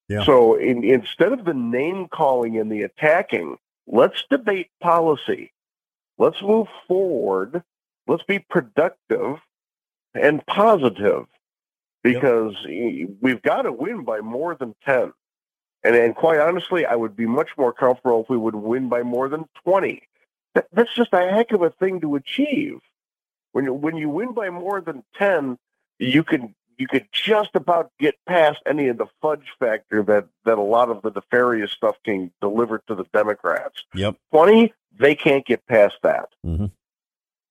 Yeah. 0.10 0.24
So 0.26 0.56
in, 0.56 0.84
instead 0.84 1.32
of 1.34 1.44
the 1.46 1.54
name 1.54 2.08
calling 2.08 2.58
and 2.58 2.72
the 2.72 2.84
attacking, 2.84 3.58
let's 3.88 4.24
debate 4.30 4.70
policy. 4.82 5.52
Let's 6.18 6.42
move 6.42 6.68
forward. 6.88 7.64
Let's 8.08 8.24
be 8.24 8.40
productive 8.40 9.38
and 10.14 10.46
positive 10.46 11.26
because 12.04 12.56
we've 13.22 13.42
got 13.42 13.64
to 13.64 13.72
win 13.72 14.04
by 14.04 14.22
more 14.22 14.56
than 14.56 14.76
10. 14.86 15.14
And, 15.84 15.96
and 15.96 16.16
quite 16.16 16.40
honestly, 16.40 16.86
I 16.86 16.96
would 16.96 17.16
be 17.16 17.26
much 17.26 17.50
more 17.58 17.74
comfortable 17.74 18.24
if 18.24 18.30
we 18.30 18.38
would 18.38 18.56
win 18.56 18.90
by 18.90 19.04
more 19.04 19.30
than 19.30 19.46
20. 19.64 20.02
That, 20.56 20.68
that's 20.74 20.94
just 20.96 21.14
a 21.14 21.30
heck 21.32 21.52
of 21.52 21.62
a 21.62 21.70
thing 21.70 22.02
to 22.02 22.16
achieve. 22.16 22.80
When 23.52 23.66
you, 23.66 23.74
when 23.74 23.96
you 23.96 24.10
win 24.10 24.34
by 24.34 24.50
more 24.50 24.82
than 24.82 25.04
10, 25.18 25.58
you 26.00 26.24
can 26.24 26.56
you 26.78 26.88
could 26.88 27.08
just 27.12 27.52
about 27.56 27.92
get 28.00 28.16
past 28.28 28.60
any 28.66 28.88
of 28.88 28.98
the 28.98 29.08
fudge 29.22 29.48
factor 29.60 30.04
that, 30.04 30.28
that 30.46 30.58
a 30.58 30.62
lot 30.62 30.90
of 30.90 31.02
the 31.02 31.12
nefarious 31.12 31.72
stuff 31.72 31.96
can 32.04 32.32
deliver 32.42 32.82
to 32.88 32.96
the 32.96 33.06
Democrats. 33.14 33.84
Yep. 33.96 34.16
20, 34.32 34.74
they 35.00 35.16
can't 35.16 35.46
get 35.46 35.66
past 35.68 35.96
that. 36.04 36.30
Mhm. 36.46 36.72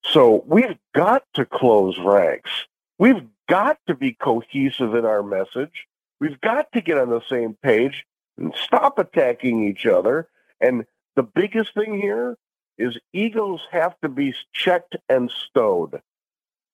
So 0.04 0.44
we've 0.46 0.78
got 0.94 1.24
to 1.34 1.44
close 1.44 1.98
ranks. 1.98 2.50
We've 2.98 3.26
got 3.48 3.78
to 3.86 3.94
be 3.94 4.12
cohesive 4.12 4.94
in 4.94 5.04
our 5.04 5.22
message. 5.22 5.86
We've 6.20 6.40
got 6.40 6.72
to 6.72 6.80
get 6.80 6.98
on 6.98 7.10
the 7.10 7.20
same 7.28 7.54
page 7.62 8.06
and 8.38 8.54
stop 8.54 8.98
attacking 8.98 9.64
each 9.64 9.86
other. 9.86 10.28
And 10.60 10.86
the 11.16 11.22
biggest 11.22 11.74
thing 11.74 12.00
here 12.00 12.38
is 12.78 12.98
egos 13.12 13.60
have 13.70 13.98
to 14.02 14.08
be 14.08 14.34
checked 14.52 14.96
and 15.08 15.30
stowed. 15.30 16.00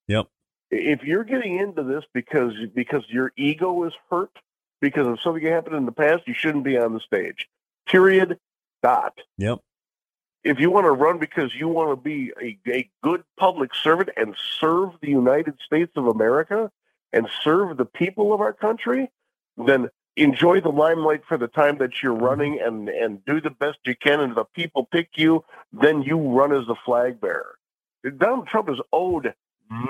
Yep. 0.09 0.29
If 0.73 1.05
you're 1.05 1.25
getting 1.25 1.59
into 1.59 1.83
this 1.83 2.03
because 2.13 2.55
because 2.75 3.05
your 3.09 3.33
ego 3.37 3.85
is 3.85 3.93
hurt 4.11 4.37
because 4.81 5.07
of 5.07 5.21
something 5.21 5.45
that 5.45 5.53
happened 5.53 5.77
in 5.77 5.87
the 5.87 5.93
past, 5.93 6.27
you 6.27 6.35
shouldn't 6.35 6.65
be 6.65 6.77
on 6.77 6.95
the 6.95 7.01
stage. 7.01 7.49
Period. 7.87 8.39
Dot 8.83 9.17
Yep. 9.39 9.61
if 10.43 10.59
you 10.59 10.69
want 10.71 10.87
to 10.87 10.91
run 10.91 11.19
because 11.19 11.55
you 11.55 11.69
want 11.69 11.91
to 11.91 11.97
be 11.97 12.33
a, 12.43 12.59
a 12.69 12.91
good 13.01 13.23
public 13.39 13.73
servant 13.75 14.11
and 14.17 14.35
serve 14.59 14.91
the 15.01 15.09
United 15.09 15.55
States 15.65 15.93
of 15.95 16.09
America 16.09 16.69
and 17.13 17.29
serve 17.45 17.77
the 17.77 17.85
people 17.85 18.33
of 18.33 18.41
our 18.41 18.53
country, 18.53 19.09
then 19.57 19.89
enjoy 20.17 20.61
the 20.61 20.69
limelight 20.69 21.23
for 21.29 21.39
the 21.39 21.47
time 21.47 21.79
that 21.79 22.03
you're 22.03 22.13
mm-hmm. 22.13 22.25
running 22.25 22.61
and, 22.61 22.89
and 22.89 23.25
do 23.25 23.41
the 23.41 23.51
best 23.51 23.79
you 23.87 23.95
can. 23.95 24.21
And 24.21 24.33
if 24.33 24.37
the 24.37 24.45
people 24.45 24.89
pick 24.91 25.11
you, 25.15 25.45
then 25.73 26.03
you 26.03 26.19
run 26.19 26.53
as 26.53 26.67
the 26.67 26.77
flag 26.85 27.21
bearer. 27.21 27.55
Donald 28.19 28.49
Trump 28.49 28.69
is 28.69 28.81
owed 28.93 29.33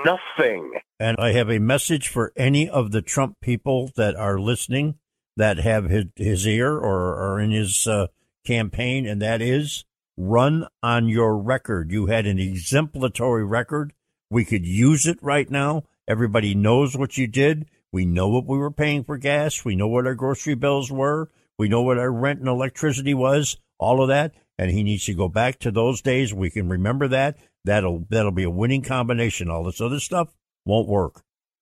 nothing. 0.05 0.73
And 0.99 1.17
I 1.19 1.33
have 1.33 1.49
a 1.49 1.59
message 1.59 2.07
for 2.07 2.31
any 2.35 2.69
of 2.69 2.91
the 2.91 3.01
Trump 3.01 3.37
people 3.41 3.91
that 3.95 4.15
are 4.15 4.39
listening 4.39 4.95
that 5.35 5.57
have 5.57 5.89
his, 5.89 6.05
his 6.15 6.47
ear 6.47 6.77
or 6.77 7.15
are 7.15 7.39
in 7.39 7.51
his 7.51 7.87
uh, 7.87 8.07
campaign, 8.45 9.07
and 9.07 9.21
that 9.21 9.41
is 9.41 9.85
run 10.15 10.67
on 10.81 11.07
your 11.07 11.37
record. 11.37 11.91
You 11.91 12.07
had 12.07 12.25
an 12.25 12.39
exemplary 12.39 13.45
record. 13.45 13.93
We 14.29 14.45
could 14.45 14.65
use 14.65 15.05
it 15.05 15.17
right 15.21 15.49
now. 15.49 15.83
Everybody 16.07 16.53
knows 16.53 16.95
what 16.95 17.17
you 17.17 17.27
did. 17.27 17.69
We 17.91 18.05
know 18.05 18.27
what 18.27 18.45
we 18.45 18.57
were 18.57 18.71
paying 18.71 19.03
for 19.03 19.17
gas. 19.17 19.63
We 19.63 19.75
know 19.75 19.87
what 19.87 20.07
our 20.07 20.15
grocery 20.15 20.55
bills 20.55 20.91
were. 20.91 21.29
We 21.57 21.69
know 21.69 21.81
what 21.81 21.99
our 21.99 22.11
rent 22.11 22.39
and 22.39 22.47
electricity 22.47 23.13
was, 23.13 23.57
all 23.77 24.01
of 24.01 24.07
that. 24.09 24.33
And 24.57 24.71
he 24.71 24.83
needs 24.83 25.05
to 25.05 25.13
go 25.13 25.27
back 25.27 25.59
to 25.59 25.71
those 25.71 26.01
days. 26.01 26.33
We 26.33 26.49
can 26.49 26.69
remember 26.69 27.07
that. 27.07 27.37
That'll 27.65 28.05
that'll 28.09 28.31
be 28.31 28.43
a 28.43 28.49
winning 28.49 28.81
combination. 28.81 29.49
All 29.49 29.63
this 29.63 29.81
other 29.81 29.99
stuff 29.99 30.29
won't 30.65 30.87
work. 30.87 31.21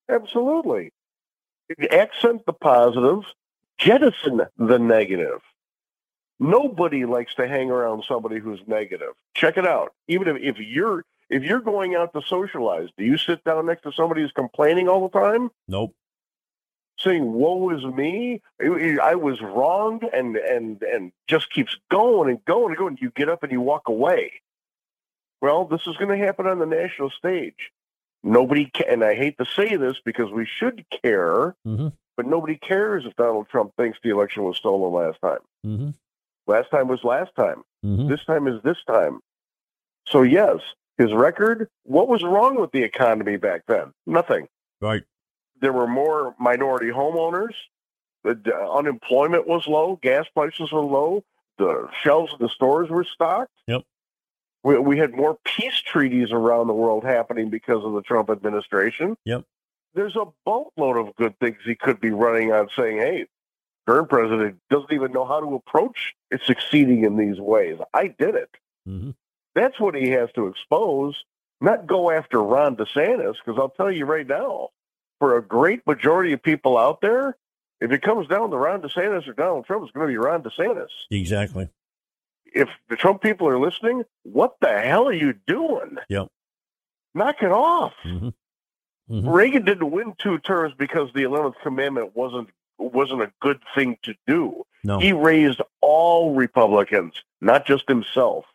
Absolutely. 0.10 0.92
Accent 1.92 2.46
the 2.46 2.54
positives, 2.54 3.28
jettison 3.78 4.42
the 4.58 4.78
negative. 4.78 5.42
Nobody 6.40 7.06
likes 7.06 7.36
to 7.36 7.48
hang 7.48 7.70
around 7.70 8.04
somebody 8.08 8.40
who's 8.40 8.60
negative. 8.66 9.14
Check 9.36 9.58
it 9.58 9.66
out. 9.66 9.94
Even 10.08 10.28
if, 10.28 10.38
if 10.42 10.60
you're 10.60 11.06
if 11.30 11.44
you're 11.44 11.62
going 11.62 11.96
out 11.96 12.14
to 12.14 12.22
socialize, 12.28 12.90
do 12.98 13.06
you 13.06 13.18
sit 13.18 13.44
down 13.44 13.68
next 13.68 13.84
to 13.84 13.92
somebody 13.92 14.22
who's 14.22 14.32
complaining 14.32 14.90
all 14.90 15.08
the 15.08 15.20
time? 15.20 15.50
Nope. 15.68 15.96
Saying 16.98 17.32
"Woe 17.32 17.70
is 17.70 17.86
me," 17.86 18.42
I 18.60 18.98
I 19.02 19.16
was 19.16 19.40
wronged, 19.42 20.04
and 20.14 20.36
and 20.36 20.82
and 20.82 21.12
just 21.28 21.52
keeps 21.52 21.78
going 21.90 22.30
and 22.30 22.44
going 22.46 22.70
and 22.70 22.78
going. 22.78 22.98
You 23.00 23.12
get 23.12 23.30
up 23.30 23.44
and 23.44 23.52
you 23.52 23.62
walk 23.62 23.88
away. 23.88 24.34
Well, 25.42 25.66
this 25.66 25.88
is 25.88 25.98
going 25.98 26.18
to 26.18 26.24
happen 26.26 26.46
on 26.48 26.60
the 26.60 26.66
national 26.66 27.10
stage. 27.10 27.72
Nobody 28.24 28.66
can, 28.66 28.86
and 28.88 29.04
I 29.04 29.16
hate 29.16 29.38
to 29.40 29.46
say 29.46 29.76
this 29.76 29.98
because 30.06 30.32
we 30.32 30.46
should 30.46 30.86
care, 31.04 31.56
Mm-hmm. 31.68 31.88
but 32.16 32.28
nobody 32.28 32.56
cares 32.56 33.06
if 33.06 33.16
Donald 33.16 33.48
Trump 33.50 33.74
thinks 33.78 33.98
the 34.04 34.12
election 34.12 34.44
was 34.44 34.58
stolen 34.58 34.94
last 34.94 35.20
time. 35.22 35.40
Mm-hmm. 35.66 35.90
Last 36.48 36.70
time 36.70 36.88
was 36.88 37.04
last 37.04 37.32
time. 37.36 37.64
Mm-hmm. 37.84 38.08
This 38.10 38.24
time 38.26 38.48
is 38.48 38.62
this 38.64 38.78
time. 38.88 39.20
So 40.08 40.22
yes, 40.22 40.58
his 40.98 41.14
record. 41.14 41.68
What 41.84 42.08
was 42.08 42.22
wrong 42.24 42.60
with 42.60 42.72
the 42.72 42.84
economy 42.84 43.38
back 43.38 43.64
then? 43.68 43.94
Nothing. 44.06 44.48
Right. 44.82 45.04
There 45.62 45.74
were 45.74 45.88
more 45.88 46.36
minority 46.40 46.88
homeowners. 46.92 47.54
The 48.24 48.36
d- 48.36 48.52
unemployment 48.52 49.48
was 49.48 49.66
low. 49.68 49.98
Gas 50.02 50.28
prices 50.36 50.72
were 50.72 50.82
low. 50.82 51.24
The 51.58 51.88
shelves 52.04 52.34
of 52.34 52.40
the 52.40 52.50
stores 52.50 52.90
were 52.90 53.04
stocked. 53.04 53.52
Yep. 53.68 53.82
We, 54.64 54.78
we 54.78 54.98
had 54.98 55.14
more 55.14 55.38
peace 55.44 55.80
treaties 55.80 56.32
around 56.32 56.68
the 56.68 56.74
world 56.74 57.04
happening 57.04 57.50
because 57.50 57.84
of 57.84 57.94
the 57.94 58.02
Trump 58.02 58.30
administration. 58.30 59.18
Yep. 59.26 59.46
There's 59.94 60.16
a 60.16 60.26
boatload 60.46 60.98
of 60.98 61.16
good 61.16 61.38
things 61.40 61.58
he 61.66 61.76
could 61.76 62.00
be 62.00 62.12
running 62.12 62.52
on 62.52 62.70
saying, 62.78 62.98
hey, 62.98 63.26
current 63.88 64.10
president 64.10 64.60
doesn't 64.70 64.94
even 64.94 65.12
know 65.12 65.26
how 65.26 65.40
to 65.40 65.56
approach 65.56 66.14
it 66.30 66.42
succeeding 66.46 67.04
in 67.04 67.18
these 67.18 67.40
ways. 67.40 67.78
I 67.94 68.08
did 68.08 68.36
it. 68.36 68.50
Mm-hmm. 68.88 69.12
That's 69.54 69.80
what 69.80 69.96
he 69.96 70.10
has 70.12 70.30
to 70.36 70.48
expose, 70.48 71.22
not 71.60 71.88
go 71.88 72.10
after 72.10 72.42
Ron 72.42 72.78
DeSantis. 72.78 73.36
Because 73.44 73.60
I'll 73.60 73.70
tell 73.70 73.92
you 73.92 74.06
right 74.06 74.28
now, 74.28 74.70
for 75.20 75.38
a 75.38 75.42
great 75.42 75.86
majority 75.86 76.32
of 76.34 76.42
people 76.42 76.78
out 76.78 77.02
there, 77.02 77.36
if 77.82 77.92
it 77.92 78.02
comes 78.02 78.28
down 78.28 78.52
to 78.52 78.58
Ron 78.58 78.82
DeSantis 78.82 79.28
or 79.28 79.34
Donald 79.34 79.66
Trump, 79.66 79.84
it's 79.84 79.92
going 79.92 80.08
to 80.08 80.12
be 80.12 80.18
Ron 80.18 80.44
DeSantis. 80.44 80.88
Exactly. 81.10 81.68
If 82.52 82.70
the 82.90 82.96
Trump 82.96 83.22
people 83.22 83.48
are 83.48 83.60
listening, 83.60 84.04
what 84.24 84.56
the 84.62 84.68
hell 84.80 85.08
are 85.08 85.14
you 85.14 85.34
doing? 85.48 85.98
Yep. 86.10 86.28
Knock 87.14 87.36
it 87.42 87.52
off. 87.52 87.94
Mm-hmm. 88.06 88.30
Mm-hmm. 89.10 89.30
Reagan 89.30 89.66
didn't 89.66 89.92
win 89.92 90.14
two 90.18 90.38
terms 90.40 90.74
because 90.78 91.10
the 91.14 91.24
Eleventh 91.24 91.56
Commandment 91.64 92.16
wasn't 92.16 92.50
wasn't 92.78 93.22
a 93.22 93.32
good 93.42 93.60
thing 93.76 93.98
to 94.04 94.16
do. 94.26 94.64
No. 94.84 95.00
He 95.00 95.12
raised 95.12 95.62
all 95.82 96.34
Republicans, 96.34 97.14
not 97.40 97.66
just 97.66 97.88
himself. 97.88 98.46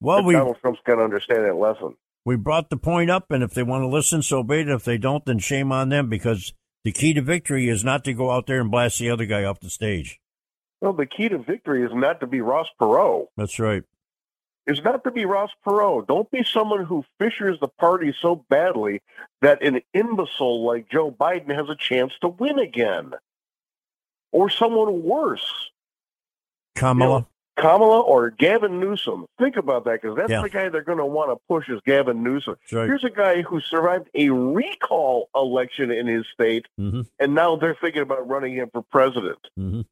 Well, 0.00 0.18
And 0.18 0.26
we 0.26 0.34
Donald 0.34 0.56
Trump's 0.60 0.80
got 0.86 0.96
to 0.96 1.02
understand 1.02 1.44
that 1.44 1.56
lesson. 1.56 1.96
we 2.24 2.36
brought 2.36 2.70
the 2.70 2.76
point 2.76 3.10
up, 3.10 3.30
and 3.30 3.42
if 3.42 3.52
they 3.52 3.62
want 3.62 3.82
to 3.82 3.88
listen, 3.88 4.22
so 4.22 4.42
be 4.42 4.60
it. 4.60 4.68
If 4.68 4.84
they 4.84 4.96
don't, 4.96 5.24
then 5.26 5.38
shame 5.38 5.72
on 5.72 5.90
them 5.90 6.08
because 6.08 6.54
the 6.84 6.92
key 6.92 7.12
to 7.14 7.20
victory 7.20 7.68
is 7.68 7.84
not 7.84 8.04
to 8.04 8.14
go 8.14 8.30
out 8.30 8.46
there 8.46 8.60
and 8.60 8.70
blast 8.70 8.98
the 8.98 9.10
other 9.10 9.26
guy 9.26 9.44
off 9.44 9.60
the 9.60 9.68
stage. 9.68 10.18
Well, 10.80 10.92
the 10.92 11.06
key 11.06 11.28
to 11.28 11.38
victory 11.38 11.82
is 11.84 11.90
not 11.92 12.20
to 12.20 12.26
be 12.26 12.40
Ross 12.40 12.68
Perot. 12.80 13.26
That's 13.36 13.58
right. 13.58 13.82
Is 14.66 14.82
not 14.84 15.04
to 15.04 15.10
be 15.10 15.24
Ross 15.24 15.50
Perot. 15.66 16.06
Don't 16.06 16.30
be 16.30 16.44
someone 16.44 16.84
who 16.84 17.04
fishers 17.18 17.58
the 17.60 17.68
party 17.68 18.14
so 18.20 18.44
badly 18.48 19.02
that 19.42 19.62
an 19.62 19.80
imbecile 19.94 20.64
like 20.64 20.88
Joe 20.90 21.10
Biden 21.10 21.54
has 21.54 21.68
a 21.68 21.76
chance 21.76 22.12
to 22.20 22.28
win 22.28 22.58
again, 22.58 23.12
or 24.32 24.48
someone 24.48 25.02
worse. 25.02 25.70
Kamala. 26.76 27.26
Kamala 27.56 28.00
or 28.00 28.30
Gavin 28.30 28.80
Newsom. 28.80 29.26
Think 29.38 29.56
about 29.56 29.84
that 29.84 30.00
because 30.00 30.16
that's 30.16 30.30
Yeah. 30.30 30.40
the 30.40 30.48
guy 30.48 30.68
they're 30.70 30.82
going 30.82 30.96
to 30.98 31.04
want 31.04 31.30
to 31.30 31.36
push 31.48 31.68
is 31.68 31.80
Gavin 31.84 32.22
Newsom. 32.22 32.56
Right. 32.72 32.86
Here's 32.86 33.04
a 33.04 33.10
guy 33.10 33.42
who 33.42 33.60
survived 33.60 34.08
a 34.14 34.30
recall 34.30 35.28
election 35.34 35.90
in 35.90 36.06
his 36.06 36.24
state, 36.32 36.66
Mhm. 36.78 37.06
and 37.18 37.34
now 37.34 37.56
they're 37.56 37.74
thinking 37.74 38.00
about 38.02 38.26
running 38.26 38.54
him 38.54 38.70
for 38.72 38.82
president. 38.82 39.38
Mhm. 39.58 39.84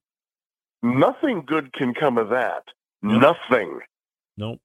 Nothing 0.82 1.42
good 1.44 1.72
can 1.72 1.94
come 1.94 2.18
of 2.18 2.30
that. 2.30 2.64
Yep. 3.02 3.20
Nothing. 3.20 3.80
Nope. 4.36 4.60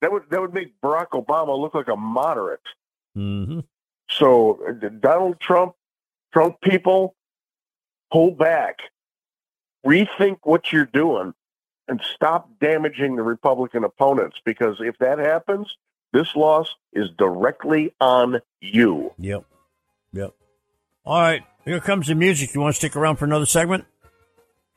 That 0.00 0.12
would 0.12 0.24
that 0.30 0.40
would 0.40 0.54
make 0.54 0.80
Barack 0.80 1.10
Obama 1.10 1.58
look 1.58 1.74
like 1.74 1.88
a 1.88 1.96
moderate. 1.96 2.60
Mm-hmm. 3.16 3.60
So 4.10 4.60
uh, 4.68 4.88
Donald 5.00 5.40
Trump, 5.40 5.74
Trump 6.32 6.60
people, 6.60 7.14
hold 8.10 8.38
back, 8.38 8.78
rethink 9.86 10.38
what 10.42 10.72
you're 10.72 10.84
doing, 10.84 11.32
and 11.88 12.00
stop 12.14 12.48
damaging 12.60 13.16
the 13.16 13.22
Republican 13.22 13.84
opponents. 13.84 14.36
Because 14.44 14.76
if 14.80 14.98
that 14.98 15.18
happens, 15.18 15.74
this 16.12 16.34
loss 16.36 16.74
is 16.92 17.08
directly 17.16 17.94
on 18.00 18.40
you. 18.60 19.12
Yep. 19.18 19.44
Yep. 20.12 20.34
All 21.04 21.20
right. 21.20 21.42
Here 21.64 21.80
comes 21.80 22.08
the 22.08 22.14
music. 22.14 22.54
You 22.54 22.60
want 22.60 22.74
to 22.74 22.78
stick 22.78 22.94
around 22.94 23.16
for 23.16 23.24
another 23.24 23.46
segment? 23.46 23.84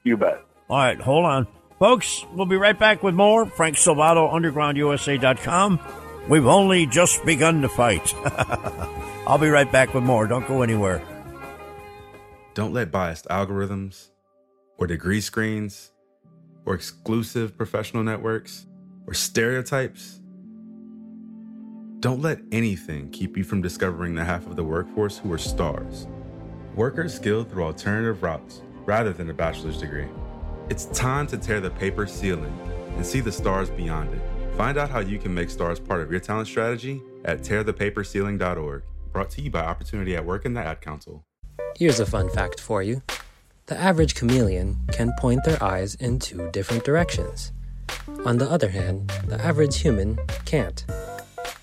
You 0.04 0.16
bet. 0.16 0.42
All 0.70 0.78
right. 0.78 1.00
Hold 1.00 1.26
on. 1.26 1.48
Folks, 1.80 2.26
we'll 2.34 2.48
be 2.48 2.56
right 2.56 2.78
back 2.78 3.04
with 3.04 3.14
more. 3.14 3.46
Frank 3.46 3.78
Salvato, 3.78 4.32
UndergroundUSA.com. 4.34 5.80
We've 6.28 6.48
only 6.48 6.86
just 6.88 7.24
begun 7.24 7.62
to 7.62 7.70
fight. 7.70 8.14
I'll 9.28 9.38
be 9.38 9.50
right 9.50 9.72
back 9.72 9.94
with 9.94 10.04
more. 10.04 10.28
Don't 10.28 10.48
go 10.48 10.62
anywhere. 10.62 11.02
Don't 12.54 12.74
let 12.74 12.92
biased 12.92 13.28
algorithms 13.28 14.08
or 14.78 14.88
degree 14.88 15.22
screens 15.22 15.92
or 16.66 16.74
exclusive 16.74 17.56
professional 17.56 18.04
networks 18.04 18.66
or 19.06 19.14
stereotypes. 19.14 20.20
Don't 22.00 22.22
let 22.22 22.40
anything 22.52 23.10
keep 23.12 23.38
you 23.38 23.44
from 23.44 23.62
discovering 23.62 24.16
the 24.16 24.26
half 24.26 24.46
of 24.48 24.56
the 24.56 24.64
workforce 24.64 25.18
who 25.18 25.32
are 25.32 25.38
stars. 25.38 26.08
Workers 26.76 27.13
skilled 27.15 27.50
through 27.50 27.63
alternative 27.63 28.22
routes 28.22 28.62
rather 28.86 29.13
than 29.13 29.30
a 29.30 29.34
bachelor's 29.34 29.78
degree. 29.80 30.08
It's 30.69 30.86
time 30.88 31.27
to 31.27 31.38
tear 31.38 31.62
the 31.62 31.69
paper 31.69 32.06
ceiling 32.06 32.53
and 32.95 33.06
see 33.06 33.21
the 33.21 33.32
stars 33.32 33.69
beyond 33.69 34.13
it. 34.13 34.21
Find 34.58 34.77
out 34.77 34.89
how 34.89 34.99
you 34.99 35.17
can 35.17 35.34
make 35.34 35.49
stars 35.49 35.80
part 35.80 36.01
of 36.01 36.12
your 36.12 36.19
talent 36.19 36.47
strategy 36.49 37.01
at 37.23 37.39
tearthepaperceiling.org. 37.39 38.84
Brought 39.13 39.30
to 39.32 39.41
you 39.41 39.49
by 39.49 39.62
Opportunity 39.62 40.15
at 40.17 40.25
Work 40.25 40.43
and 40.43 40.58
the 40.58 40.62
Ad 40.62 40.82
Council. 40.82 41.23
Here's 41.77 42.01
a 42.01 42.06
fun 42.06 42.30
fact 42.30 42.60
for 42.60 42.84
you 42.84 43.01
the 43.67 43.77
average 43.77 44.15
chameleon 44.15 44.77
can 44.91 45.13
point 45.19 45.43
their 45.45 45.62
eyes 45.63 45.95
in 45.95 46.19
two 46.19 46.49
different 46.51 46.84
directions. 46.84 47.53
On 48.25 48.38
the 48.38 48.49
other 48.49 48.69
hand, 48.69 49.10
the 49.27 49.39
average 49.41 49.80
human 49.80 50.17
can't. 50.45 50.86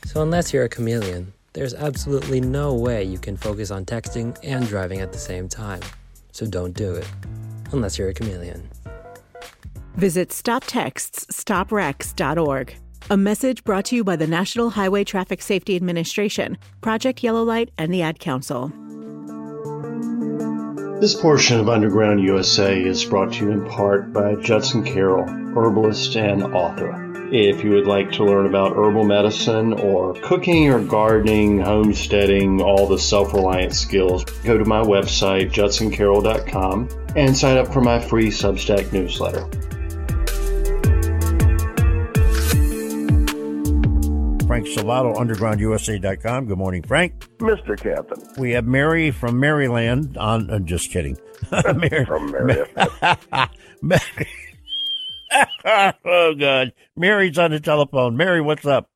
So, 0.06 0.22
unless 0.22 0.52
you're 0.52 0.64
a 0.64 0.68
chameleon, 0.68 1.32
there's 1.52 1.74
absolutely 1.74 2.40
no 2.40 2.74
way 2.74 3.04
you 3.04 3.18
can 3.18 3.36
focus 3.36 3.70
on 3.70 3.84
texting 3.84 4.38
and 4.42 4.66
driving 4.66 5.00
at 5.00 5.12
the 5.12 5.18
same 5.18 5.48
time. 5.48 5.80
So, 6.32 6.46
don't 6.46 6.74
do 6.74 6.94
it. 6.94 7.08
Unless 7.72 7.98
you're 7.98 8.10
a 8.10 8.14
chameleon. 8.14 8.68
Visit 9.96 10.30
StopTextsStopWrecks.org. 10.30 12.74
A 13.11 13.16
message 13.16 13.64
brought 13.64 13.85
to 13.87 13.96
you 13.96 14.02
by 14.02 14.16
the 14.16 14.26
National 14.26 14.70
Highway 14.70 15.04
Traffic 15.04 15.42
Safety 15.42 15.76
Administration, 15.76 16.57
Project 16.80 17.22
Yellow 17.22 17.44
Light, 17.44 17.70
and 17.76 17.92
the 17.92 18.02
Ad 18.02 18.18
Council. 18.18 18.72
This 21.00 21.14
portion 21.14 21.61
of 21.61 21.68
Underground 21.68 22.22
USA 22.22 22.83
is 22.83 23.04
brought 23.04 23.35
to 23.35 23.44
you 23.44 23.50
in 23.50 23.66
part 23.66 24.12
by 24.12 24.37
Judson 24.37 24.85
Carroll, 24.85 25.28
herbalist 25.28 26.16
and 26.16 26.42
author. 26.42 27.00
If 27.30 27.62
you 27.62 27.72
would 27.72 27.87
like 27.87 28.11
to 28.12 28.24
learn 28.24 28.46
about 28.46 28.76
herbal 28.76 29.04
medicine 29.04 29.74
or 29.74 30.14
cooking 30.22 30.70
or 30.70 30.80
gardening, 30.80 31.59
homesteading, 31.59 32.62
all 32.62 32.87
the 32.87 32.98
self 32.98 33.35
reliant 33.35 33.74
skills, 33.74 34.24
go 34.44 34.57
to 34.57 34.64
my 34.64 34.80
website, 34.80 35.50
judsoncarroll.com, 35.50 36.88
and 37.16 37.37
sign 37.37 37.59
up 37.59 37.72
for 37.72 37.80
my 37.80 38.00
free 38.00 38.28
Substack 38.28 38.92
newsletter. 38.92 39.46
Frank 44.64 44.79
Salvato, 44.79 45.14
UndergroundUSA.com. 45.16 46.46
Good 46.46 46.57
morning, 46.57 46.83
Frank. 46.83 47.20
Mr. 47.38 47.79
Captain. 47.79 48.18
We 48.38 48.53
have 48.53 48.64
Mary 48.64 49.11
from 49.11 49.38
Maryland 49.38 50.16
on. 50.16 50.48
I'm 50.48 50.64
just 50.64 50.90
kidding. 50.90 51.18
Mary, 51.53 52.07
From 52.07 52.31
Maryland. 52.31 52.70
Mary. 53.83 54.00
oh, 56.07 56.35
God. 56.35 56.72
Mary's 56.96 57.37
on 57.37 57.50
the 57.50 57.61
telephone. 57.61 58.16
Mary, 58.16 58.40
what's 58.40 58.64
up? 58.64 58.88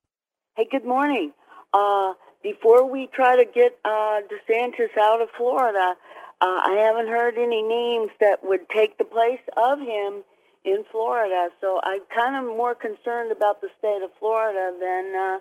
Hey, 0.57 0.67
good 0.71 0.87
morning. 0.87 1.33
Uh, 1.75 2.15
before 2.43 2.91
we 2.91 3.09
try 3.09 3.37
to 3.37 3.45
get 3.45 3.79
uh, 3.85 4.21
DeSantis 4.31 4.97
out 4.99 5.21
of 5.21 5.29
Florida, 5.37 5.95
uh, 6.41 6.45
I 6.45 6.77
haven't 6.79 7.09
heard 7.09 7.37
any 7.37 7.63
names 7.63 8.11
that 8.21 8.39
would 8.43 8.67
take 8.71 8.97
the 8.97 9.05
place 9.05 9.41
of 9.57 9.81
him 9.81 10.25
in 10.65 10.85
Florida. 10.91 11.49
So 11.61 11.79
I'm 11.83 12.01
kind 12.15 12.37
of 12.37 12.57
more 12.57 12.75
concerned 12.75 13.33
about 13.33 13.61
the 13.61 13.69
state 13.79 14.01
of 14.03 14.11
Florida 14.19 14.73
than 14.81 15.15
uh, 15.15 15.39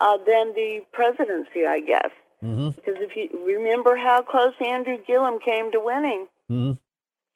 uh, 0.00 0.16
than 0.18 0.52
the 0.54 0.80
presidency, 0.92 1.66
I 1.68 1.80
guess. 1.80 2.10
Mm-hmm. 2.44 2.68
Because 2.70 2.94
if 3.00 3.16
you 3.16 3.28
remember 3.46 3.96
how 3.96 4.22
close 4.22 4.52
Andrew 4.64 4.98
Gillum 5.06 5.38
came 5.44 5.72
to 5.72 5.80
winning, 5.80 6.26
Mm-hmm. 6.50 6.72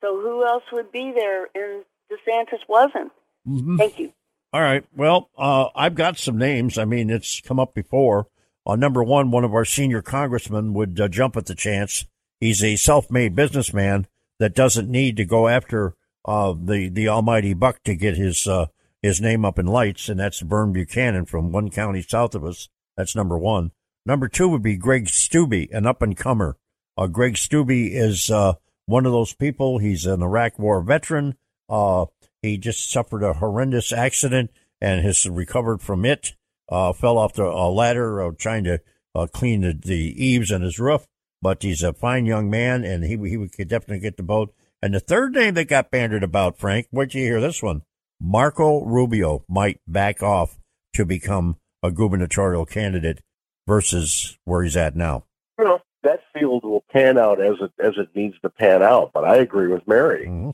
so 0.02 0.20
who 0.20 0.46
else 0.46 0.62
would 0.72 0.92
be 0.92 1.12
there? 1.14 1.48
And 1.54 1.84
DeSantis 2.12 2.60
wasn't. 2.68 3.10
Mhm. 3.48 3.76
Thank 3.78 3.98
you. 3.98 4.12
All 4.52 4.60
right. 4.60 4.84
Well, 4.96 5.30
uh, 5.38 5.68
I've 5.74 5.94
got 5.94 6.18
some 6.18 6.36
names. 6.38 6.76
I 6.78 6.84
mean, 6.84 7.08
it's 7.10 7.40
come 7.40 7.58
up 7.58 7.74
before. 7.74 8.26
Uh, 8.66 8.76
number 8.76 9.02
one, 9.02 9.30
one 9.30 9.42
of 9.44 9.54
our 9.54 9.64
senior 9.64 10.02
congressmen 10.02 10.74
would 10.74 11.00
uh, 11.00 11.08
jump 11.08 11.36
at 11.36 11.46
the 11.46 11.54
chance. 11.54 12.04
He's 12.40 12.62
a 12.62 12.76
self-made 12.76 13.34
businessman 13.34 14.06
that 14.38 14.54
doesn't 14.54 14.88
need 14.88 15.16
to 15.16 15.24
go 15.24 15.48
after 15.48 15.94
uh, 16.24 16.52
the 16.56 16.88
the 16.88 17.08
almighty 17.08 17.54
buck 17.54 17.82
to 17.84 17.94
get 17.94 18.16
his 18.16 18.46
uh, 18.46 18.66
his 19.02 19.20
name 19.20 19.44
up 19.44 19.58
in 19.58 19.66
lights, 19.66 20.08
and 20.08 20.20
that's 20.20 20.40
Vern 20.40 20.72
Buchanan 20.72 21.24
from 21.24 21.52
one 21.52 21.70
county 21.70 22.02
south 22.02 22.34
of 22.34 22.44
us. 22.44 22.68
That's 22.96 23.16
number 23.16 23.38
one. 23.38 23.72
Number 24.04 24.28
two 24.28 24.48
would 24.48 24.62
be 24.62 24.76
Greg 24.76 25.06
Steube, 25.06 25.68
an 25.72 25.86
up 25.86 26.02
and 26.02 26.16
comer. 26.16 26.56
Uh, 26.96 27.06
Greg 27.06 27.34
Steube 27.34 27.90
is 27.92 28.30
uh, 28.30 28.54
one 28.86 29.06
of 29.06 29.12
those 29.12 29.34
people. 29.34 29.78
He's 29.78 30.06
an 30.06 30.22
Iraq 30.22 30.58
War 30.58 30.82
veteran. 30.82 31.36
Uh, 31.68 32.06
he 32.42 32.58
just 32.58 32.90
suffered 32.90 33.22
a 33.22 33.34
horrendous 33.34 33.92
accident 33.92 34.50
and 34.80 35.04
has 35.04 35.26
recovered 35.26 35.80
from 35.80 36.04
it. 36.04 36.34
Uh, 36.68 36.92
fell 36.92 37.18
off 37.18 37.34
the 37.34 37.44
uh, 37.44 37.68
ladder 37.68 38.32
trying 38.38 38.64
to 38.64 38.80
uh, 39.14 39.26
clean 39.32 39.62
the, 39.62 39.72
the 39.72 40.24
eaves 40.24 40.52
on 40.52 40.62
his 40.62 40.78
roof. 40.78 41.06
But 41.42 41.62
he's 41.62 41.82
a 41.82 41.92
fine 41.92 42.26
young 42.26 42.50
man, 42.50 42.84
and 42.84 43.02
he 43.02 43.16
he 43.16 43.48
could 43.48 43.68
definitely 43.68 44.00
get 44.00 44.18
the 44.18 44.22
boat. 44.22 44.54
And 44.82 44.94
the 44.94 45.00
third 45.00 45.34
name 45.34 45.54
that 45.54 45.68
got 45.68 45.90
bandied 45.90 46.22
about, 46.22 46.58
Frank, 46.58 46.86
where'd 46.90 47.14
you 47.14 47.22
hear 47.22 47.40
this 47.40 47.62
one? 47.62 47.82
Marco 48.20 48.84
Rubio 48.84 49.44
might 49.48 49.80
back 49.88 50.22
off 50.22 50.58
to 50.94 51.06
become 51.06 51.56
a 51.82 51.90
gubernatorial 51.90 52.66
candidate 52.66 53.20
versus 53.66 54.38
where 54.44 54.62
he's 54.62 54.76
at 54.76 54.94
now. 54.94 55.24
Know, 55.58 55.80
that 56.02 56.20
field 56.34 56.64
will 56.64 56.84
pan 56.90 57.18
out 57.18 57.40
as 57.40 57.54
it 57.60 57.72
as 57.78 57.94
it 57.96 58.14
needs 58.14 58.34
to 58.42 58.50
pan 58.50 58.82
out. 58.82 59.12
But 59.12 59.24
I 59.24 59.36
agree 59.36 59.68
with 59.68 59.86
Mary. 59.86 60.26
Mm-hmm. 60.26 60.50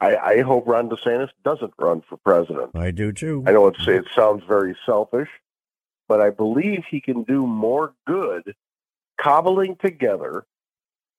I, 0.00 0.16
I 0.16 0.40
hope 0.42 0.66
Ron 0.66 0.88
DeSantis 0.88 1.30
doesn't 1.44 1.72
run 1.78 2.02
for 2.08 2.16
president. 2.18 2.70
I 2.74 2.90
do 2.90 3.12
too. 3.12 3.44
I 3.46 3.52
know 3.52 3.68
it's, 3.68 3.86
it 3.86 4.04
sounds 4.14 4.42
very 4.46 4.76
selfish, 4.84 5.28
but 6.08 6.20
I 6.20 6.30
believe 6.30 6.84
he 6.90 7.00
can 7.00 7.22
do 7.22 7.46
more 7.46 7.94
good 8.06 8.54
cobbling 9.20 9.76
together 9.76 10.44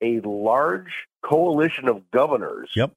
a 0.02 0.20
large 0.22 0.92
coalition 1.24 1.88
of 1.88 2.12
governors 2.12 2.70
Yep. 2.76 2.92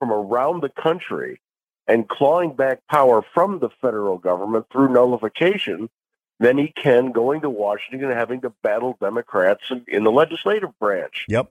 from 0.00 0.12
around 0.12 0.62
the 0.62 0.68
country 0.68 1.40
and 1.90 2.08
clawing 2.08 2.54
back 2.54 2.80
power 2.88 3.20
from 3.34 3.58
the 3.58 3.68
federal 3.82 4.16
government 4.16 4.66
through 4.70 4.88
nullification 4.92 5.90
than 6.38 6.56
he 6.56 6.68
can 6.68 7.10
going 7.12 7.40
to 7.40 7.50
Washington 7.50 8.08
and 8.10 8.18
having 8.18 8.40
to 8.42 8.50
battle 8.62 8.96
Democrats 9.00 9.62
in, 9.70 9.84
in 9.88 10.04
the 10.04 10.12
legislative 10.12 10.70
branch. 10.78 11.26
Yep. 11.28 11.50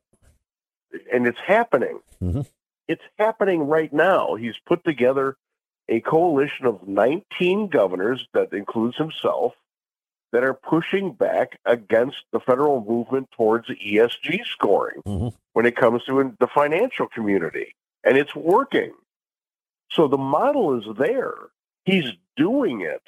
And 1.13 1.27
it's 1.27 1.39
happening. 1.45 1.99
Mhm. 2.21 2.47
It's 2.87 3.03
happening 3.19 3.67
right 3.67 3.91
now. 3.93 4.35
He's 4.35 4.55
put 4.65 4.83
together 4.83 5.35
a 5.89 5.99
coalition 5.99 6.65
of 6.65 6.87
19 6.87 7.67
governors 7.67 8.25
that 8.33 8.53
includes 8.53 8.97
himself 8.97 9.53
that 10.31 10.43
are 10.43 10.53
pushing 10.53 11.11
back 11.11 11.59
against 11.65 12.17
the 12.31 12.39
federal 12.39 12.83
movement 12.83 13.29
towards 13.35 13.67
ESG 13.69 14.41
scoring 14.45 15.01
Mhm. 15.05 15.33
when 15.53 15.65
it 15.65 15.75
comes 15.75 16.03
to 16.05 16.35
the 16.39 16.47
financial 16.47 17.07
community. 17.07 17.75
And 18.03 18.17
it's 18.17 18.35
working. 18.35 18.93
So 19.91 20.07
the 20.07 20.17
model 20.17 20.77
is 20.79 20.85
there. 20.97 21.33
He's 21.85 22.05
doing 22.37 22.81
it. 22.81 23.01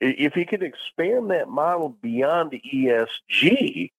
If 0.00 0.34
he 0.34 0.44
can 0.44 0.62
expand 0.62 1.30
that 1.30 1.48
model 1.48 1.88
beyond 2.02 2.52
ESG 2.52 3.90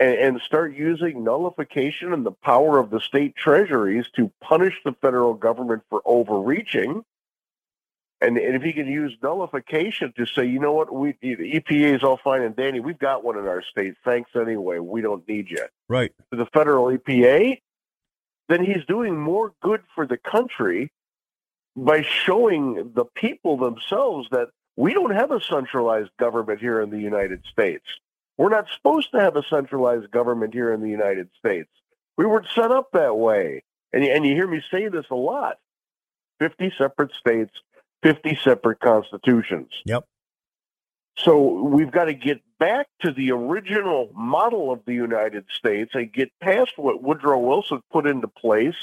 and, 0.00 0.14
and 0.14 0.40
start 0.40 0.74
using 0.74 1.22
nullification 1.22 2.12
and 2.12 2.24
the 2.24 2.32
power 2.32 2.78
of 2.78 2.90
the 2.90 3.00
state 3.00 3.36
treasuries 3.36 4.06
to 4.16 4.32
punish 4.40 4.74
the 4.84 4.92
federal 5.00 5.34
government 5.34 5.82
for 5.90 6.00
overreaching, 6.04 7.04
and, 8.20 8.36
and 8.36 8.56
if 8.56 8.62
he 8.62 8.72
can 8.72 8.88
use 8.88 9.16
nullification 9.22 10.12
to 10.16 10.26
say, 10.26 10.44
you 10.44 10.58
know 10.58 10.72
what, 10.72 10.92
we 10.92 11.14
the 11.20 11.36
EPA 11.36 11.96
is 11.96 12.02
all 12.02 12.16
fine 12.24 12.42
and 12.42 12.56
dandy, 12.56 12.80
we've 12.80 12.98
got 12.98 13.22
one 13.22 13.38
in 13.38 13.46
our 13.46 13.62
state. 13.62 13.94
Thanks 14.04 14.30
anyway. 14.34 14.78
We 14.78 15.02
don't 15.02 15.28
need 15.28 15.50
you 15.50 15.64
Right. 15.88 16.12
to 16.32 16.36
the 16.36 16.46
federal 16.46 16.86
EPA, 16.86 17.60
then 18.48 18.64
he's 18.64 18.84
doing 18.86 19.16
more 19.16 19.52
good 19.62 19.82
for 19.94 20.06
the 20.06 20.16
country 20.16 20.90
by 21.84 22.02
showing 22.02 22.92
the 22.94 23.04
people 23.04 23.56
themselves 23.56 24.28
that 24.30 24.48
we 24.76 24.94
don't 24.94 25.14
have 25.14 25.30
a 25.30 25.40
centralized 25.40 26.10
government 26.18 26.60
here 26.60 26.80
in 26.80 26.90
the 26.90 26.98
United 26.98 27.44
States. 27.50 27.84
We're 28.36 28.48
not 28.48 28.66
supposed 28.74 29.10
to 29.12 29.20
have 29.20 29.36
a 29.36 29.42
centralized 29.42 30.10
government 30.10 30.54
here 30.54 30.72
in 30.72 30.80
the 30.80 30.88
United 30.88 31.28
States. 31.38 31.68
We 32.16 32.26
weren't 32.26 32.46
set 32.54 32.70
up 32.70 32.90
that 32.92 33.16
way. 33.16 33.62
And, 33.92 34.04
and 34.04 34.24
you 34.26 34.34
hear 34.34 34.46
me 34.46 34.62
say 34.70 34.88
this 34.88 35.06
a 35.10 35.14
lot 35.14 35.58
50 36.40 36.72
separate 36.78 37.12
states, 37.14 37.52
50 38.02 38.38
separate 38.42 38.80
constitutions. 38.80 39.70
Yep. 39.86 40.04
So 41.16 41.62
we've 41.64 41.90
got 41.90 42.04
to 42.04 42.14
get 42.14 42.40
back 42.60 42.86
to 43.00 43.12
the 43.12 43.32
original 43.32 44.10
model 44.14 44.70
of 44.70 44.80
the 44.84 44.94
United 44.94 45.46
States 45.52 45.92
and 45.94 46.12
get 46.12 46.30
past 46.40 46.72
what 46.76 47.02
Woodrow 47.02 47.38
Wilson 47.38 47.82
put 47.90 48.06
into 48.06 48.28
place 48.28 48.76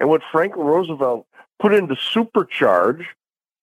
and 0.00 0.08
what 0.08 0.22
Franklin 0.30 0.66
Roosevelt 0.66 1.26
put 1.58 1.74
into 1.74 1.94
supercharge 1.94 3.04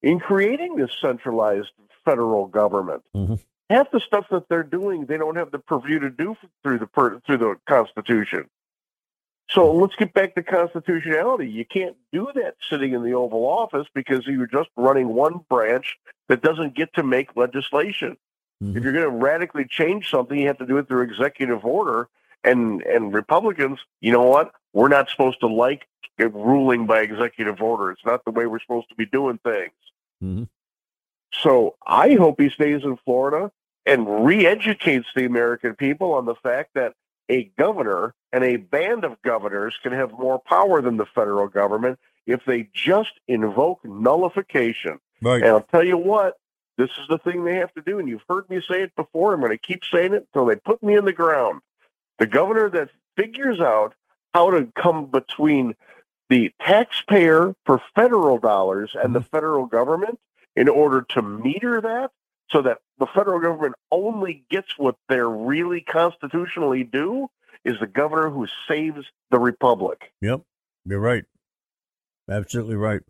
in 0.02 0.19
creating 0.19 0.76
this 0.76 0.91
centralized 1.00 1.71
federal 2.04 2.45
government. 2.48 3.04
Mhm. 3.15 3.39
Half 3.69 3.91
the 3.91 4.00
stuff 4.00 4.28
that 4.30 4.48
they're 4.48 4.63
doing, 4.63 5.06
they 5.06 5.17
don't 5.17 5.36
have 5.36 5.52
the 5.52 5.60
purview 5.60 6.00
to 6.00 6.10
do 6.10 6.38
through 6.62 6.78
the 6.78 6.88
per- 6.88 7.19
through 7.21 7.38
the 7.38 7.56
Constitution. 7.67 8.48
So 9.50 9.71
let's 9.71 9.95
get 9.95 10.13
back 10.13 10.36
to 10.36 10.43
constitutionality. 10.43 11.48
You 11.48 11.65
can't 11.65 11.95
do 12.12 12.30
that 12.36 12.56
sitting 12.67 12.93
in 12.93 13.04
the 13.04 13.13
Oval 13.13 13.45
Office 13.45 13.88
because 13.93 14.26
you're 14.26 14.48
just 14.48 14.69
running 14.76 15.10
one 15.10 15.41
branch 15.50 15.98
that 16.30 16.41
doesn't 16.41 16.76
get 16.76 16.93
to 16.95 17.04
make 17.04 17.36
legislation. 17.36 18.17
If 18.62 18.84
you're 18.84 18.93
going 18.93 19.06
to 19.06 19.12
radically 19.12 19.65
change 19.65 20.10
something, 20.10 20.39
you 20.39 20.48
have 20.48 20.58
to 20.60 20.65
do 20.65 20.78
it 20.78 20.88
through 20.88 21.04
executive 21.04 21.65
order. 21.65 22.08
And 22.43 22.82
and 22.84 23.13
Republicans, 23.13 23.80
you 24.02 24.12
know 24.12 24.24
what? 24.24 24.52
We're 24.76 24.90
not 24.90 25.10
supposed 25.10 25.40
to 25.40 25.48
like 25.48 25.88
ruling 26.20 26.86
by 26.86 27.00
executive 27.00 27.62
order. 27.62 27.92
It's 27.92 28.06
not 28.06 28.26
the 28.26 28.32
way 28.32 28.46
we're 28.46 28.60
supposed 28.60 28.90
to 28.90 28.96
be 28.96 29.06
doing 29.06 29.38
things. 29.38 29.72
Mhm. 30.22 30.50
So 31.34 31.76
I 31.88 32.14
hope 32.16 32.40
he 32.40 32.50
stays 32.50 32.84
in 32.84 32.98
Florida 32.98 33.52
and 33.86 34.26
re-educates 34.26 35.08
the 35.16 35.26
American 35.26 35.76
people 35.76 36.14
on 36.14 36.26
the 36.26 36.36
fact 36.36 36.74
that 36.74 36.94
a 37.30 37.46
governor 37.58 38.14
and 38.34 38.44
a 38.44 38.58
band 38.58 39.06
of 39.06 39.22
governors 39.22 39.78
can 39.82 39.94
have 39.94 40.12
more 40.12 40.40
power 40.40 40.82
than 40.82 40.98
the 40.98 41.06
federal 41.06 41.48
government 41.48 41.98
if 42.28 42.44
they 42.46 42.70
just 42.74 43.14
invoke 43.30 43.84
nullification. 43.86 45.00
Right. 45.22 45.42
And 45.42 45.52
I'll 45.52 45.62
tell 45.62 45.84
you 45.86 45.98
what, 45.98 46.38
this 46.78 46.90
is 46.92 47.08
the 47.08 47.18
thing 47.18 47.46
they 47.46 47.56
have 47.56 47.74
to 47.76 47.82
do. 47.82 47.98
And 48.00 48.10
you've 48.10 48.26
heard 48.28 48.50
me 48.50 48.62
say 48.62 48.84
it 48.84 48.96
before. 48.98 49.34
I'm 49.34 49.40
going 49.40 49.52
to 49.52 49.58
keep 49.58 49.84
saying 49.86 50.14
it 50.14 50.28
until 50.34 50.46
they 50.46 50.58
put 50.58 50.84
me 50.84 50.98
in 50.98 51.06
the 51.06 51.14
ground. 51.14 51.62
The 52.20 52.28
governor 52.28 52.70
that 52.72 52.90
figures 53.16 53.62
out 53.62 53.94
how 54.36 54.52
to 54.52 54.67
come 54.78 55.06
between 55.06 55.74
the 56.30 56.52
taxpayer 56.62 57.56
for 57.65 57.82
federal 57.95 58.38
dollars 58.38 58.91
and 59.02 59.15
the 59.15 59.19
mm-hmm. 59.19 59.30
federal 59.30 59.65
government 59.65 60.19
in 60.58 60.67
order 60.67 61.06
to 61.08 61.21
meter 61.21 61.80
that 61.80 62.12
so 62.52 62.62
that 62.62 62.80
the 63.00 63.08
federal 63.15 63.39
government 63.39 63.76
only 63.93 64.43
gets 64.50 64.78
what 64.78 64.98
they're 65.08 65.30
really 65.30 65.80
constitutionally 65.80 66.84
due 66.84 67.30
is 67.63 67.76
the 67.80 67.88
governor 67.88 68.30
who 68.30 68.45
saves 68.67 69.06
the 69.32 69.39
republic. 69.39 70.12
Yep. 70.21 70.41
You're 70.86 71.00
right. 71.00 71.24
Absolutely 72.30 72.76
right. 72.76 73.04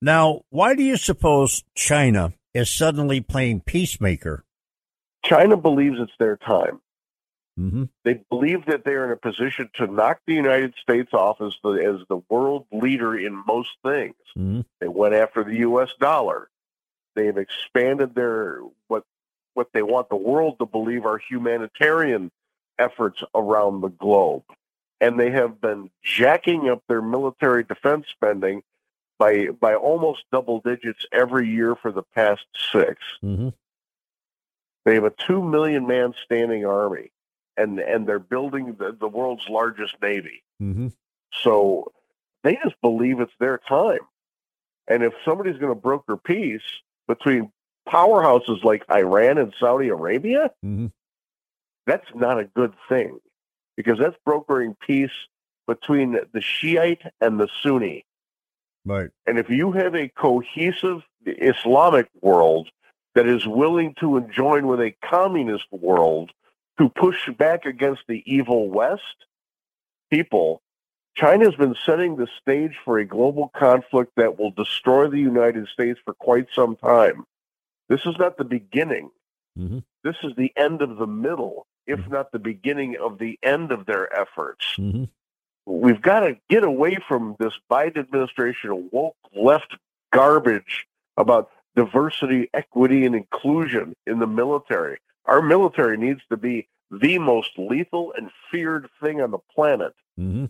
Now, 0.00 0.42
why 0.50 0.76
do 0.76 0.84
you 0.84 0.96
suppose 0.96 1.64
China 1.74 2.32
is 2.54 2.70
suddenly 2.70 3.20
playing 3.20 3.62
peacemaker? 3.62 4.44
China 5.24 5.56
believes 5.56 5.96
it's 5.98 6.12
their 6.20 6.36
time. 6.36 6.80
Mm-hmm. 7.58 7.84
They 8.04 8.14
believe 8.30 8.66
that 8.66 8.84
they're 8.84 9.04
in 9.04 9.12
a 9.12 9.16
position 9.16 9.70
to 9.74 9.86
knock 9.86 10.20
the 10.26 10.34
United 10.34 10.74
States 10.80 11.12
off 11.12 11.40
as 11.40 11.54
the, 11.62 11.70
as 11.70 12.06
the 12.08 12.20
world 12.28 12.66
leader 12.72 13.16
in 13.16 13.42
most 13.46 13.70
things. 13.84 14.16
Mm-hmm. 14.36 14.62
They 14.80 14.88
went 14.88 15.14
after 15.14 15.44
the 15.44 15.58
U.S. 15.58 15.90
dollar. 16.00 16.48
They've 17.14 17.36
expanded 17.36 18.14
their 18.14 18.60
what 18.88 19.04
what 19.54 19.68
they 19.72 19.82
want 19.82 20.08
the 20.08 20.16
world 20.16 20.58
to 20.58 20.66
believe 20.66 21.06
are 21.06 21.18
humanitarian 21.18 22.32
efforts 22.76 23.22
around 23.36 23.82
the 23.82 23.88
globe, 23.88 24.42
and 25.00 25.18
they 25.18 25.30
have 25.30 25.60
been 25.60 25.90
jacking 26.02 26.68
up 26.68 26.82
their 26.88 27.02
military 27.02 27.62
defense 27.62 28.06
spending 28.10 28.64
by 29.18 29.46
by 29.60 29.74
almost 29.74 30.24
double 30.32 30.60
digits 30.60 31.06
every 31.12 31.48
year 31.48 31.76
for 31.76 31.92
the 31.92 32.02
past 32.02 32.44
6 32.72 33.00
Mm-hmm. 33.22 33.48
They 34.84 34.94
have 34.94 35.04
a 35.04 35.10
two 35.10 35.42
million 35.42 35.86
man 35.86 36.14
standing 36.24 36.66
army, 36.66 37.10
and 37.56 37.78
and 37.78 38.06
they're 38.06 38.18
building 38.18 38.76
the, 38.78 38.96
the 38.98 39.08
world's 39.08 39.48
largest 39.48 39.94
navy. 40.02 40.42
Mm-hmm. 40.62 40.88
So 41.42 41.92
they 42.42 42.56
just 42.62 42.80
believe 42.82 43.20
it's 43.20 43.32
their 43.40 43.58
time. 43.58 44.00
And 44.86 45.02
if 45.02 45.14
somebody's 45.24 45.56
going 45.56 45.74
to 45.74 45.80
broker 45.80 46.16
peace 46.16 46.62
between 47.08 47.50
powerhouses 47.88 48.62
like 48.64 48.84
Iran 48.90 49.38
and 49.38 49.52
Saudi 49.58 49.88
Arabia, 49.88 50.50
Mm-hmm. 50.64 50.86
that's 51.86 52.08
not 52.14 52.38
a 52.38 52.44
good 52.44 52.74
thing 52.88 53.18
because 53.76 53.98
that's 53.98 54.16
brokering 54.24 54.76
peace 54.86 55.10
between 55.66 56.18
the 56.32 56.40
Shiite 56.40 57.02
and 57.20 57.40
the 57.40 57.48
Sunni. 57.62 58.04
Right. 58.84 59.08
And 59.26 59.38
if 59.38 59.48
you 59.48 59.72
have 59.72 59.94
a 59.94 60.08
cohesive 60.08 61.02
Islamic 61.26 62.08
world 62.20 62.68
that 63.14 63.26
is 63.26 63.46
willing 63.46 63.94
to 64.00 64.20
join 64.30 64.66
with 64.66 64.80
a 64.80 64.94
communist 65.02 65.64
world 65.70 66.30
to 66.78 66.88
push 66.88 67.30
back 67.38 67.66
against 67.66 68.02
the 68.08 68.22
evil 68.26 68.68
West, 68.68 69.26
people, 70.10 70.60
China's 71.16 71.54
been 71.54 71.76
setting 71.86 72.16
the 72.16 72.26
stage 72.40 72.76
for 72.84 72.98
a 72.98 73.04
global 73.04 73.50
conflict 73.56 74.12
that 74.16 74.38
will 74.38 74.50
destroy 74.50 75.08
the 75.08 75.18
United 75.18 75.68
States 75.68 76.00
for 76.04 76.14
quite 76.14 76.46
some 76.52 76.76
time. 76.76 77.24
This 77.88 78.04
is 78.06 78.16
not 78.18 78.36
the 78.36 78.44
beginning. 78.44 79.10
Mm-hmm. 79.58 79.78
This 80.02 80.16
is 80.24 80.32
the 80.36 80.52
end 80.56 80.82
of 80.82 80.96
the 80.96 81.06
middle, 81.06 81.66
if 81.86 82.00
not 82.08 82.32
the 82.32 82.38
beginning 82.40 82.96
of 83.00 83.18
the 83.18 83.38
end 83.42 83.70
of 83.72 83.86
their 83.86 84.12
efforts 84.18 84.78
Mm-hmm. 84.78 85.04
we've 85.66 86.02
got 86.02 86.20
to 86.20 86.36
get 86.50 86.64
away 86.64 86.98
from 87.06 87.36
this 87.38 87.52
Biden 87.70 87.98
administration 87.98 88.88
woke 88.92 89.16
left 89.36 89.76
garbage 90.12 90.86
about 91.16 91.50
diversity, 91.76 92.50
equity, 92.54 93.04
and 93.06 93.14
inclusion 93.14 93.94
in 94.06 94.18
the 94.18 94.26
military. 94.26 94.98
Our 95.26 95.42
military 95.42 95.96
needs 95.96 96.20
to 96.30 96.36
be 96.36 96.68
the 96.90 97.18
most 97.18 97.50
lethal 97.58 98.12
and 98.16 98.30
feared 98.50 98.88
thing 99.02 99.20
on 99.20 99.30
the 99.30 99.38
planet. 99.54 99.94
Mm-hmm. 100.18 100.46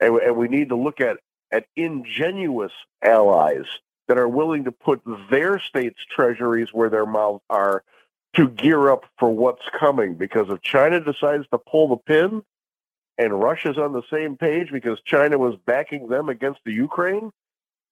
And, 0.00 0.16
and 0.16 0.36
we 0.36 0.48
need 0.48 0.70
to 0.70 0.76
look 0.76 1.00
at, 1.00 1.18
at 1.52 1.66
ingenuous 1.76 2.72
allies 3.02 3.66
that 4.08 4.18
are 4.18 4.28
willing 4.28 4.64
to 4.64 4.72
put 4.72 5.00
their 5.30 5.58
state's 5.58 6.04
treasuries 6.10 6.68
where 6.72 6.90
their 6.90 7.06
mouths 7.06 7.42
are 7.48 7.84
to 8.34 8.48
gear 8.48 8.90
up 8.90 9.04
for 9.18 9.30
what's 9.30 9.64
coming. 9.78 10.14
Because 10.14 10.50
if 10.50 10.60
China 10.62 11.00
decides 11.00 11.46
to 11.48 11.58
pull 11.58 11.88
the 11.88 11.96
pin, 11.96 12.42
and 13.16 13.40
Russia's 13.40 13.78
on 13.78 13.92
the 13.92 14.02
same 14.10 14.36
page 14.36 14.72
because 14.72 14.98
China 15.04 15.38
was 15.38 15.54
backing 15.66 16.08
them 16.08 16.28
against 16.28 16.60
the 16.64 16.72
Ukraine, 16.72 17.30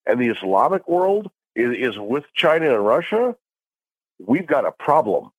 and 0.04 0.20
the 0.20 0.28
Islamic 0.28 0.88
world 0.88 1.30
is, 1.54 1.92
is 1.92 1.98
with 1.98 2.24
China 2.34 2.74
and 2.74 2.84
Russia, 2.84 3.36
we've 4.18 4.46
got 4.46 4.66
a 4.66 4.72
problem. 4.72 5.30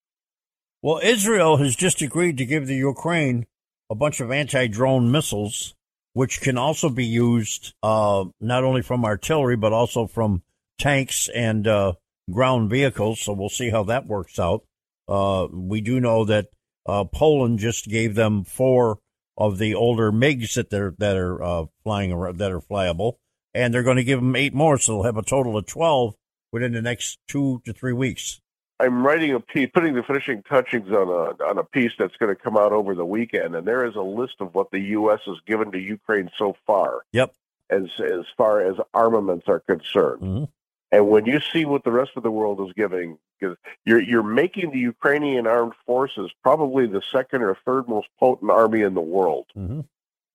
Well, 0.84 1.00
Israel 1.02 1.56
has 1.56 1.74
just 1.74 2.02
agreed 2.02 2.36
to 2.36 2.44
give 2.44 2.66
the 2.66 2.76
Ukraine 2.76 3.46
a 3.88 3.94
bunch 3.94 4.20
of 4.20 4.30
anti-drone 4.30 5.10
missiles, 5.10 5.72
which 6.12 6.42
can 6.42 6.58
also 6.58 6.90
be 6.90 7.06
used 7.06 7.72
uh, 7.82 8.26
not 8.38 8.64
only 8.64 8.82
from 8.82 9.02
artillery 9.02 9.56
but 9.56 9.72
also 9.72 10.06
from 10.06 10.42
tanks 10.78 11.30
and 11.34 11.66
uh, 11.66 11.94
ground 12.30 12.68
vehicles. 12.68 13.20
So 13.20 13.32
we'll 13.32 13.48
see 13.48 13.70
how 13.70 13.84
that 13.84 14.06
works 14.06 14.38
out. 14.38 14.66
Uh, 15.08 15.46
we 15.50 15.80
do 15.80 16.00
know 16.00 16.26
that 16.26 16.48
uh, 16.84 17.04
Poland 17.04 17.60
just 17.60 17.88
gave 17.88 18.14
them 18.14 18.44
four 18.44 18.98
of 19.38 19.56
the 19.56 19.74
older 19.74 20.12
MiGs 20.12 20.52
that 20.56 20.68
they're 20.68 20.94
that 20.98 21.16
are 21.16 21.42
uh, 21.42 21.64
flying 21.82 22.12
around, 22.12 22.36
that 22.36 22.52
are 22.52 22.60
flyable, 22.60 23.14
and 23.54 23.72
they're 23.72 23.82
going 23.82 23.96
to 23.96 24.04
give 24.04 24.20
them 24.20 24.36
eight 24.36 24.52
more, 24.52 24.76
so 24.76 24.92
they'll 24.92 25.04
have 25.04 25.16
a 25.16 25.22
total 25.22 25.56
of 25.56 25.64
twelve 25.64 26.14
within 26.52 26.72
the 26.72 26.82
next 26.82 27.20
two 27.26 27.62
to 27.64 27.72
three 27.72 27.94
weeks. 27.94 28.42
I'm 28.80 29.06
writing 29.06 29.32
a 29.32 29.40
piece, 29.40 29.70
putting 29.72 29.94
the 29.94 30.02
finishing 30.02 30.42
touchings 30.42 30.90
on 30.90 31.08
a 31.08 31.44
on 31.44 31.58
a 31.58 31.64
piece 31.64 31.92
that's 31.98 32.16
going 32.16 32.34
to 32.34 32.40
come 32.40 32.56
out 32.56 32.72
over 32.72 32.94
the 32.94 33.04
weekend, 33.04 33.54
and 33.54 33.66
there 33.66 33.84
is 33.84 33.94
a 33.94 34.02
list 34.02 34.36
of 34.40 34.54
what 34.54 34.70
the 34.70 34.80
U.S. 34.80 35.20
has 35.26 35.36
given 35.46 35.70
to 35.72 35.78
Ukraine 35.78 36.30
so 36.36 36.56
far. 36.66 37.02
Yep. 37.12 37.34
As 37.70 37.84
as 37.98 38.24
far 38.36 38.60
as 38.60 38.76
armaments 38.92 39.48
are 39.48 39.60
concerned, 39.60 40.22
mm-hmm. 40.22 40.44
and 40.92 41.08
when 41.08 41.24
you 41.24 41.40
see 41.40 41.64
what 41.64 41.82
the 41.82 41.92
rest 41.92 42.10
of 42.16 42.22
the 42.22 42.30
world 42.30 42.60
is 42.60 42.74
giving, 42.74 43.16
because 43.38 43.56
you're 43.86 44.02
you're 44.02 44.22
making 44.22 44.70
the 44.70 44.78
Ukrainian 44.78 45.46
armed 45.46 45.72
forces 45.86 46.30
probably 46.42 46.86
the 46.86 47.00
second 47.10 47.42
or 47.42 47.56
third 47.64 47.88
most 47.88 48.08
potent 48.20 48.50
army 48.50 48.82
in 48.82 48.92
the 48.92 49.00
world, 49.00 49.46
mm-hmm. 49.56 49.80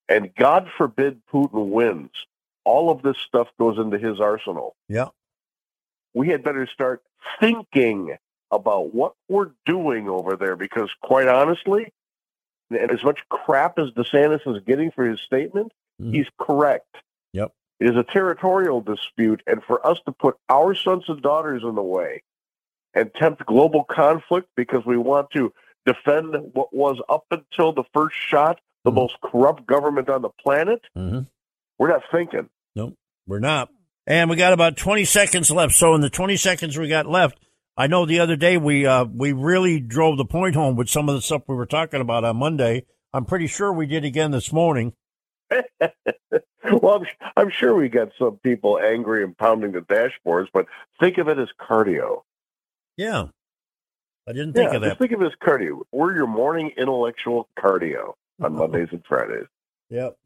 and 0.08 0.34
God 0.36 0.69
forbid 0.75 1.21
Putin 1.32 1.69
wins, 1.69 2.10
all 2.63 2.89
of 2.89 3.04
this 3.04 3.17
stuff 3.17 3.47
goes 3.60 3.78
into 3.78 3.99
his 3.99 4.19
arsenal. 4.19 4.75
Yeah. 4.88 5.10
We 6.15 6.30
had 6.30 6.43
better 6.43 6.65
start 6.65 7.04
thinking 7.39 8.17
about 8.51 8.93
what 8.93 9.13
we're 9.27 9.51
doing 9.65 10.09
over 10.09 10.35
there 10.35 10.55
because 10.55 10.89
quite 11.01 11.27
honestly, 11.27 11.93
and 12.71 12.91
as 12.91 13.03
much 13.03 13.19
crap 13.29 13.79
as 13.79 13.89
DeSantis 13.91 14.47
is 14.47 14.63
getting 14.65 14.91
for 14.91 15.05
his 15.05 15.19
statement, 15.21 15.71
mm-hmm. 16.01 16.13
he's 16.13 16.27
correct. 16.39 16.95
Yep. 17.33 17.51
It 17.79 17.89
is 17.89 17.95
a 17.95 18.03
territorial 18.03 18.81
dispute, 18.81 19.41
and 19.47 19.63
for 19.63 19.85
us 19.85 19.99
to 20.05 20.12
put 20.12 20.38
our 20.49 20.75
sons 20.75 21.05
and 21.07 21.21
daughters 21.21 21.63
in 21.63 21.75
the 21.75 21.83
way 21.83 22.23
and 22.93 23.13
tempt 23.13 23.45
global 23.45 23.83
conflict 23.83 24.49
because 24.55 24.85
we 24.85 24.97
want 24.97 25.29
to 25.31 25.53
defend 25.85 26.35
what 26.53 26.73
was 26.73 26.99
up 27.09 27.25
until 27.31 27.71
the 27.71 27.83
first 27.93 28.15
shot 28.15 28.59
the 28.83 28.91
mm-hmm. 28.91 28.99
most 28.99 29.15
corrupt 29.21 29.65
government 29.65 30.09
on 30.09 30.21
the 30.21 30.29
planet, 30.29 30.81
mm-hmm. 30.97 31.21
we're 31.77 31.89
not 31.89 32.03
thinking. 32.12 32.49
Nope, 32.75 32.95
we're 33.27 33.39
not. 33.39 33.69
And 34.07 34.29
we 34.29 34.35
got 34.35 34.53
about 34.53 34.77
20 34.77 35.05
seconds 35.05 35.51
left. 35.51 35.75
So 35.75 35.93
in 35.93 36.01
the 36.01 36.09
20 36.09 36.38
seconds 36.38 36.77
we 36.77 36.88
got 36.88 37.05
left, 37.05 37.38
I 37.80 37.88
know 37.88 38.06
the 38.06 38.20
other 38.20 38.36
day 38.36 38.58
we 38.58 38.86
uh, 38.86 39.06
we 39.06 39.32
really 39.32 39.80
drove 39.80 40.18
the 40.18 40.26
point 40.26 40.54
home 40.54 40.76
with 40.76 40.89
some 40.89 41.08
of 41.08 41.15
the 41.15 41.22
stuff 41.22 41.44
we 41.48 41.56
were 41.56 41.65
talking 41.65 42.02
about 42.02 42.26
on 42.26 42.36
Monday. 42.36 42.86
I'm 43.13 43.24
pretty 43.24 43.48
sure 43.48 43.72
we 43.72 43.86
did 43.86 44.04
again 44.04 44.32
this 44.32 44.52
morning. 44.52 44.92
well, 45.50 46.96
I'm, 46.96 47.06
I'm, 47.38 47.50
sure 47.50 47.74
we 47.74 47.88
got 47.88 48.10
some 48.20 48.38
people 48.44 48.78
angry 48.78 49.24
and 49.24 49.36
pounding 49.36 49.72
the 49.72 49.80
dashboards, 49.80 50.48
but 50.54 50.65
think 51.00 51.18
of 51.20 51.30
it 51.30 51.39
as 51.39 51.48
cardio. 51.58 52.24
Yeah, 52.98 53.28
I 54.28 54.34
didn't 54.34 54.54
think 54.54 54.72
yeah, 54.72 54.76
of 54.76 54.82
that. 54.82 54.88
Just 54.89 55.00
think 55.00 55.13
of 55.13 55.22
it 55.22 55.28
as 55.28 55.32
cardio. 55.42 55.80
We're 55.94 56.13
your 56.13 56.28
morning 56.28 56.74
intellectual 56.78 57.48
cardio 57.58 58.15
on 58.42 58.56
Mondays 58.56 58.89
and 58.92 59.06
Fridays. 59.08 59.48
Yep. 59.89 60.18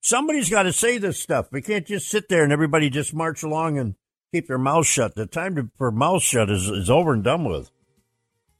Somebody's 0.00 0.48
got 0.48 0.62
to 0.62 0.72
say 0.72 0.96
this 0.96 1.20
stuff. 1.20 1.48
We 1.52 1.60
can't 1.60 1.86
just 1.86 2.08
sit 2.08 2.30
there 2.30 2.42
and 2.42 2.52
everybody 2.52 2.88
just 2.88 3.12
march 3.12 3.42
along 3.42 3.78
and 3.78 3.96
keep 4.36 4.48
their 4.48 4.58
mouth 4.58 4.86
shut. 4.86 5.14
The 5.14 5.26
time 5.26 5.56
to, 5.56 5.70
for 5.78 5.90
mouth 5.90 6.22
shut 6.22 6.50
is, 6.50 6.68
is 6.68 6.90
over 6.90 7.14
and 7.14 7.24
done 7.24 7.44
with. 7.44 7.70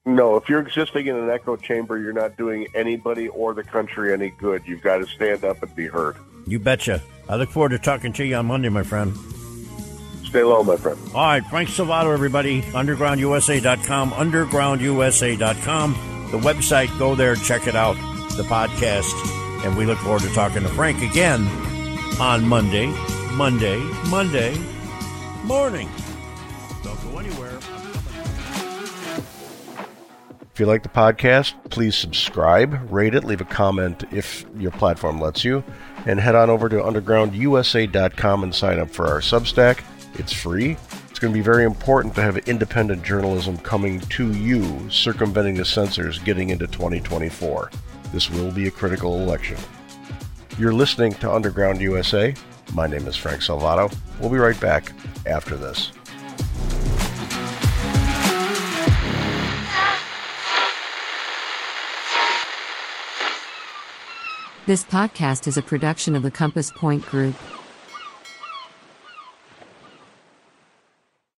No, 0.07 0.37
if 0.37 0.49
you're 0.49 0.61
existing 0.61 1.09
in 1.09 1.17
an 1.17 1.29
echo 1.29 1.57
chamber, 1.57 1.99
you're 1.99 2.13
not 2.13 2.37
doing 2.37 2.67
anybody 2.75 3.29
or 3.29 3.53
the 3.55 3.65
country 3.65 4.13
any 4.13 4.31
good. 4.31 4.63
You've 4.65 4.83
got 4.83 4.99
to 4.99 5.07
stand 5.07 5.45
up 5.45 5.63
and 5.63 5.75
be 5.75 5.87
heard. 5.87 6.17
You 6.47 6.59
betcha. 6.61 7.03
I 7.29 7.37
look 7.37 7.51
forward 7.51 7.71
to 7.71 7.79
talking 7.79 8.13
to 8.15 8.25
you 8.25 8.37
on 8.37 8.47
Monday, 8.47 8.69
my 8.69 8.85
friend. 8.85 9.15
Stay 10.25 10.45
low, 10.45 10.63
my 10.63 10.77
friend. 10.77 10.99
All 11.09 11.25
right, 11.25 11.45
Frank 11.47 11.69
Salvato, 11.69 12.13
everybody. 12.13 12.63
UndergroundUSA.com, 12.63 14.11
UndergroundUSA.com. 14.13 15.93
The 16.31 16.39
website, 16.39 16.99
go 16.99 17.15
there, 17.15 17.35
check 17.35 17.67
it 17.67 17.75
out. 17.75 17.97
The 18.37 18.45
podcast. 18.45 19.13
And 19.65 19.77
we 19.77 19.87
look 19.87 19.99
forward 19.99 20.23
to 20.23 20.33
talking 20.33 20.63
to 20.63 20.69
Frank 20.69 21.03
again 21.03 21.47
on 22.21 22.47
Monday, 22.47 22.87
Monday, 23.33 23.79
Monday 24.09 24.57
morning. 25.47 25.89
Don't 26.83 27.01
go 27.05 27.19
anywhere. 27.19 27.59
If 30.53 30.61
you 30.61 30.67
like 30.67 30.83
the 30.83 30.89
podcast, 30.89 31.55
please 31.71 31.95
subscribe, 31.95 32.91
rate 32.91 33.15
it, 33.15 33.25
leave 33.25 33.41
a 33.41 33.45
comment 33.45 34.05
if 34.11 34.45
your 34.59 34.73
platform 34.73 35.21
lets 35.21 35.45
you, 35.45 35.63
and 36.07 36.19
head 36.19 36.35
on 36.35 36.51
over 36.51 36.69
to 36.69 36.77
undergroundusa.com 36.77 38.43
and 38.43 38.55
sign 38.55 38.79
up 38.81 38.91
for 38.91 39.07
our 39.07 39.21
Substack. 39.21 39.85
It's 40.15 40.33
free. 40.33 40.77
It's 41.11 41.19
going 41.19 41.33
to 41.33 41.39
be 41.39 41.45
very 41.45 41.65
important 41.65 42.15
to 42.17 42.23
have 42.23 42.39
independent 42.49 43.05
journalism 43.05 43.57
coming 43.59 44.01
to 44.01 44.33
you, 44.33 44.91
circumventing 44.91 45.57
the 45.57 45.65
censors 45.65 46.19
getting 46.21 46.51
into 46.51 46.67
2024. 46.67 47.71
This 48.13 48.31
will 48.31 48.51
be 48.51 48.67
a 48.67 48.71
critical 48.71 49.21
election. 49.21 49.59
You're 50.59 50.73
listening 50.75 51.13
to 51.15 51.31
Underground 51.31 51.81
USA. 51.83 52.35
My 52.75 52.87
name 52.87 53.07
is 53.07 53.17
Frank 53.17 53.41
Salvato. 53.41 53.95
We'll 54.21 54.31
be 54.31 54.39
right 54.39 54.59
back 54.61 54.93
after 55.27 55.57
this. 55.57 55.93
This 64.67 64.83
podcast 64.83 65.47
is 65.47 65.57
a 65.57 65.63
production 65.63 66.17
of 66.17 66.25
the 66.25 66.31
Compass 66.33 66.73
Point 66.73 67.07
Group. 67.07 67.37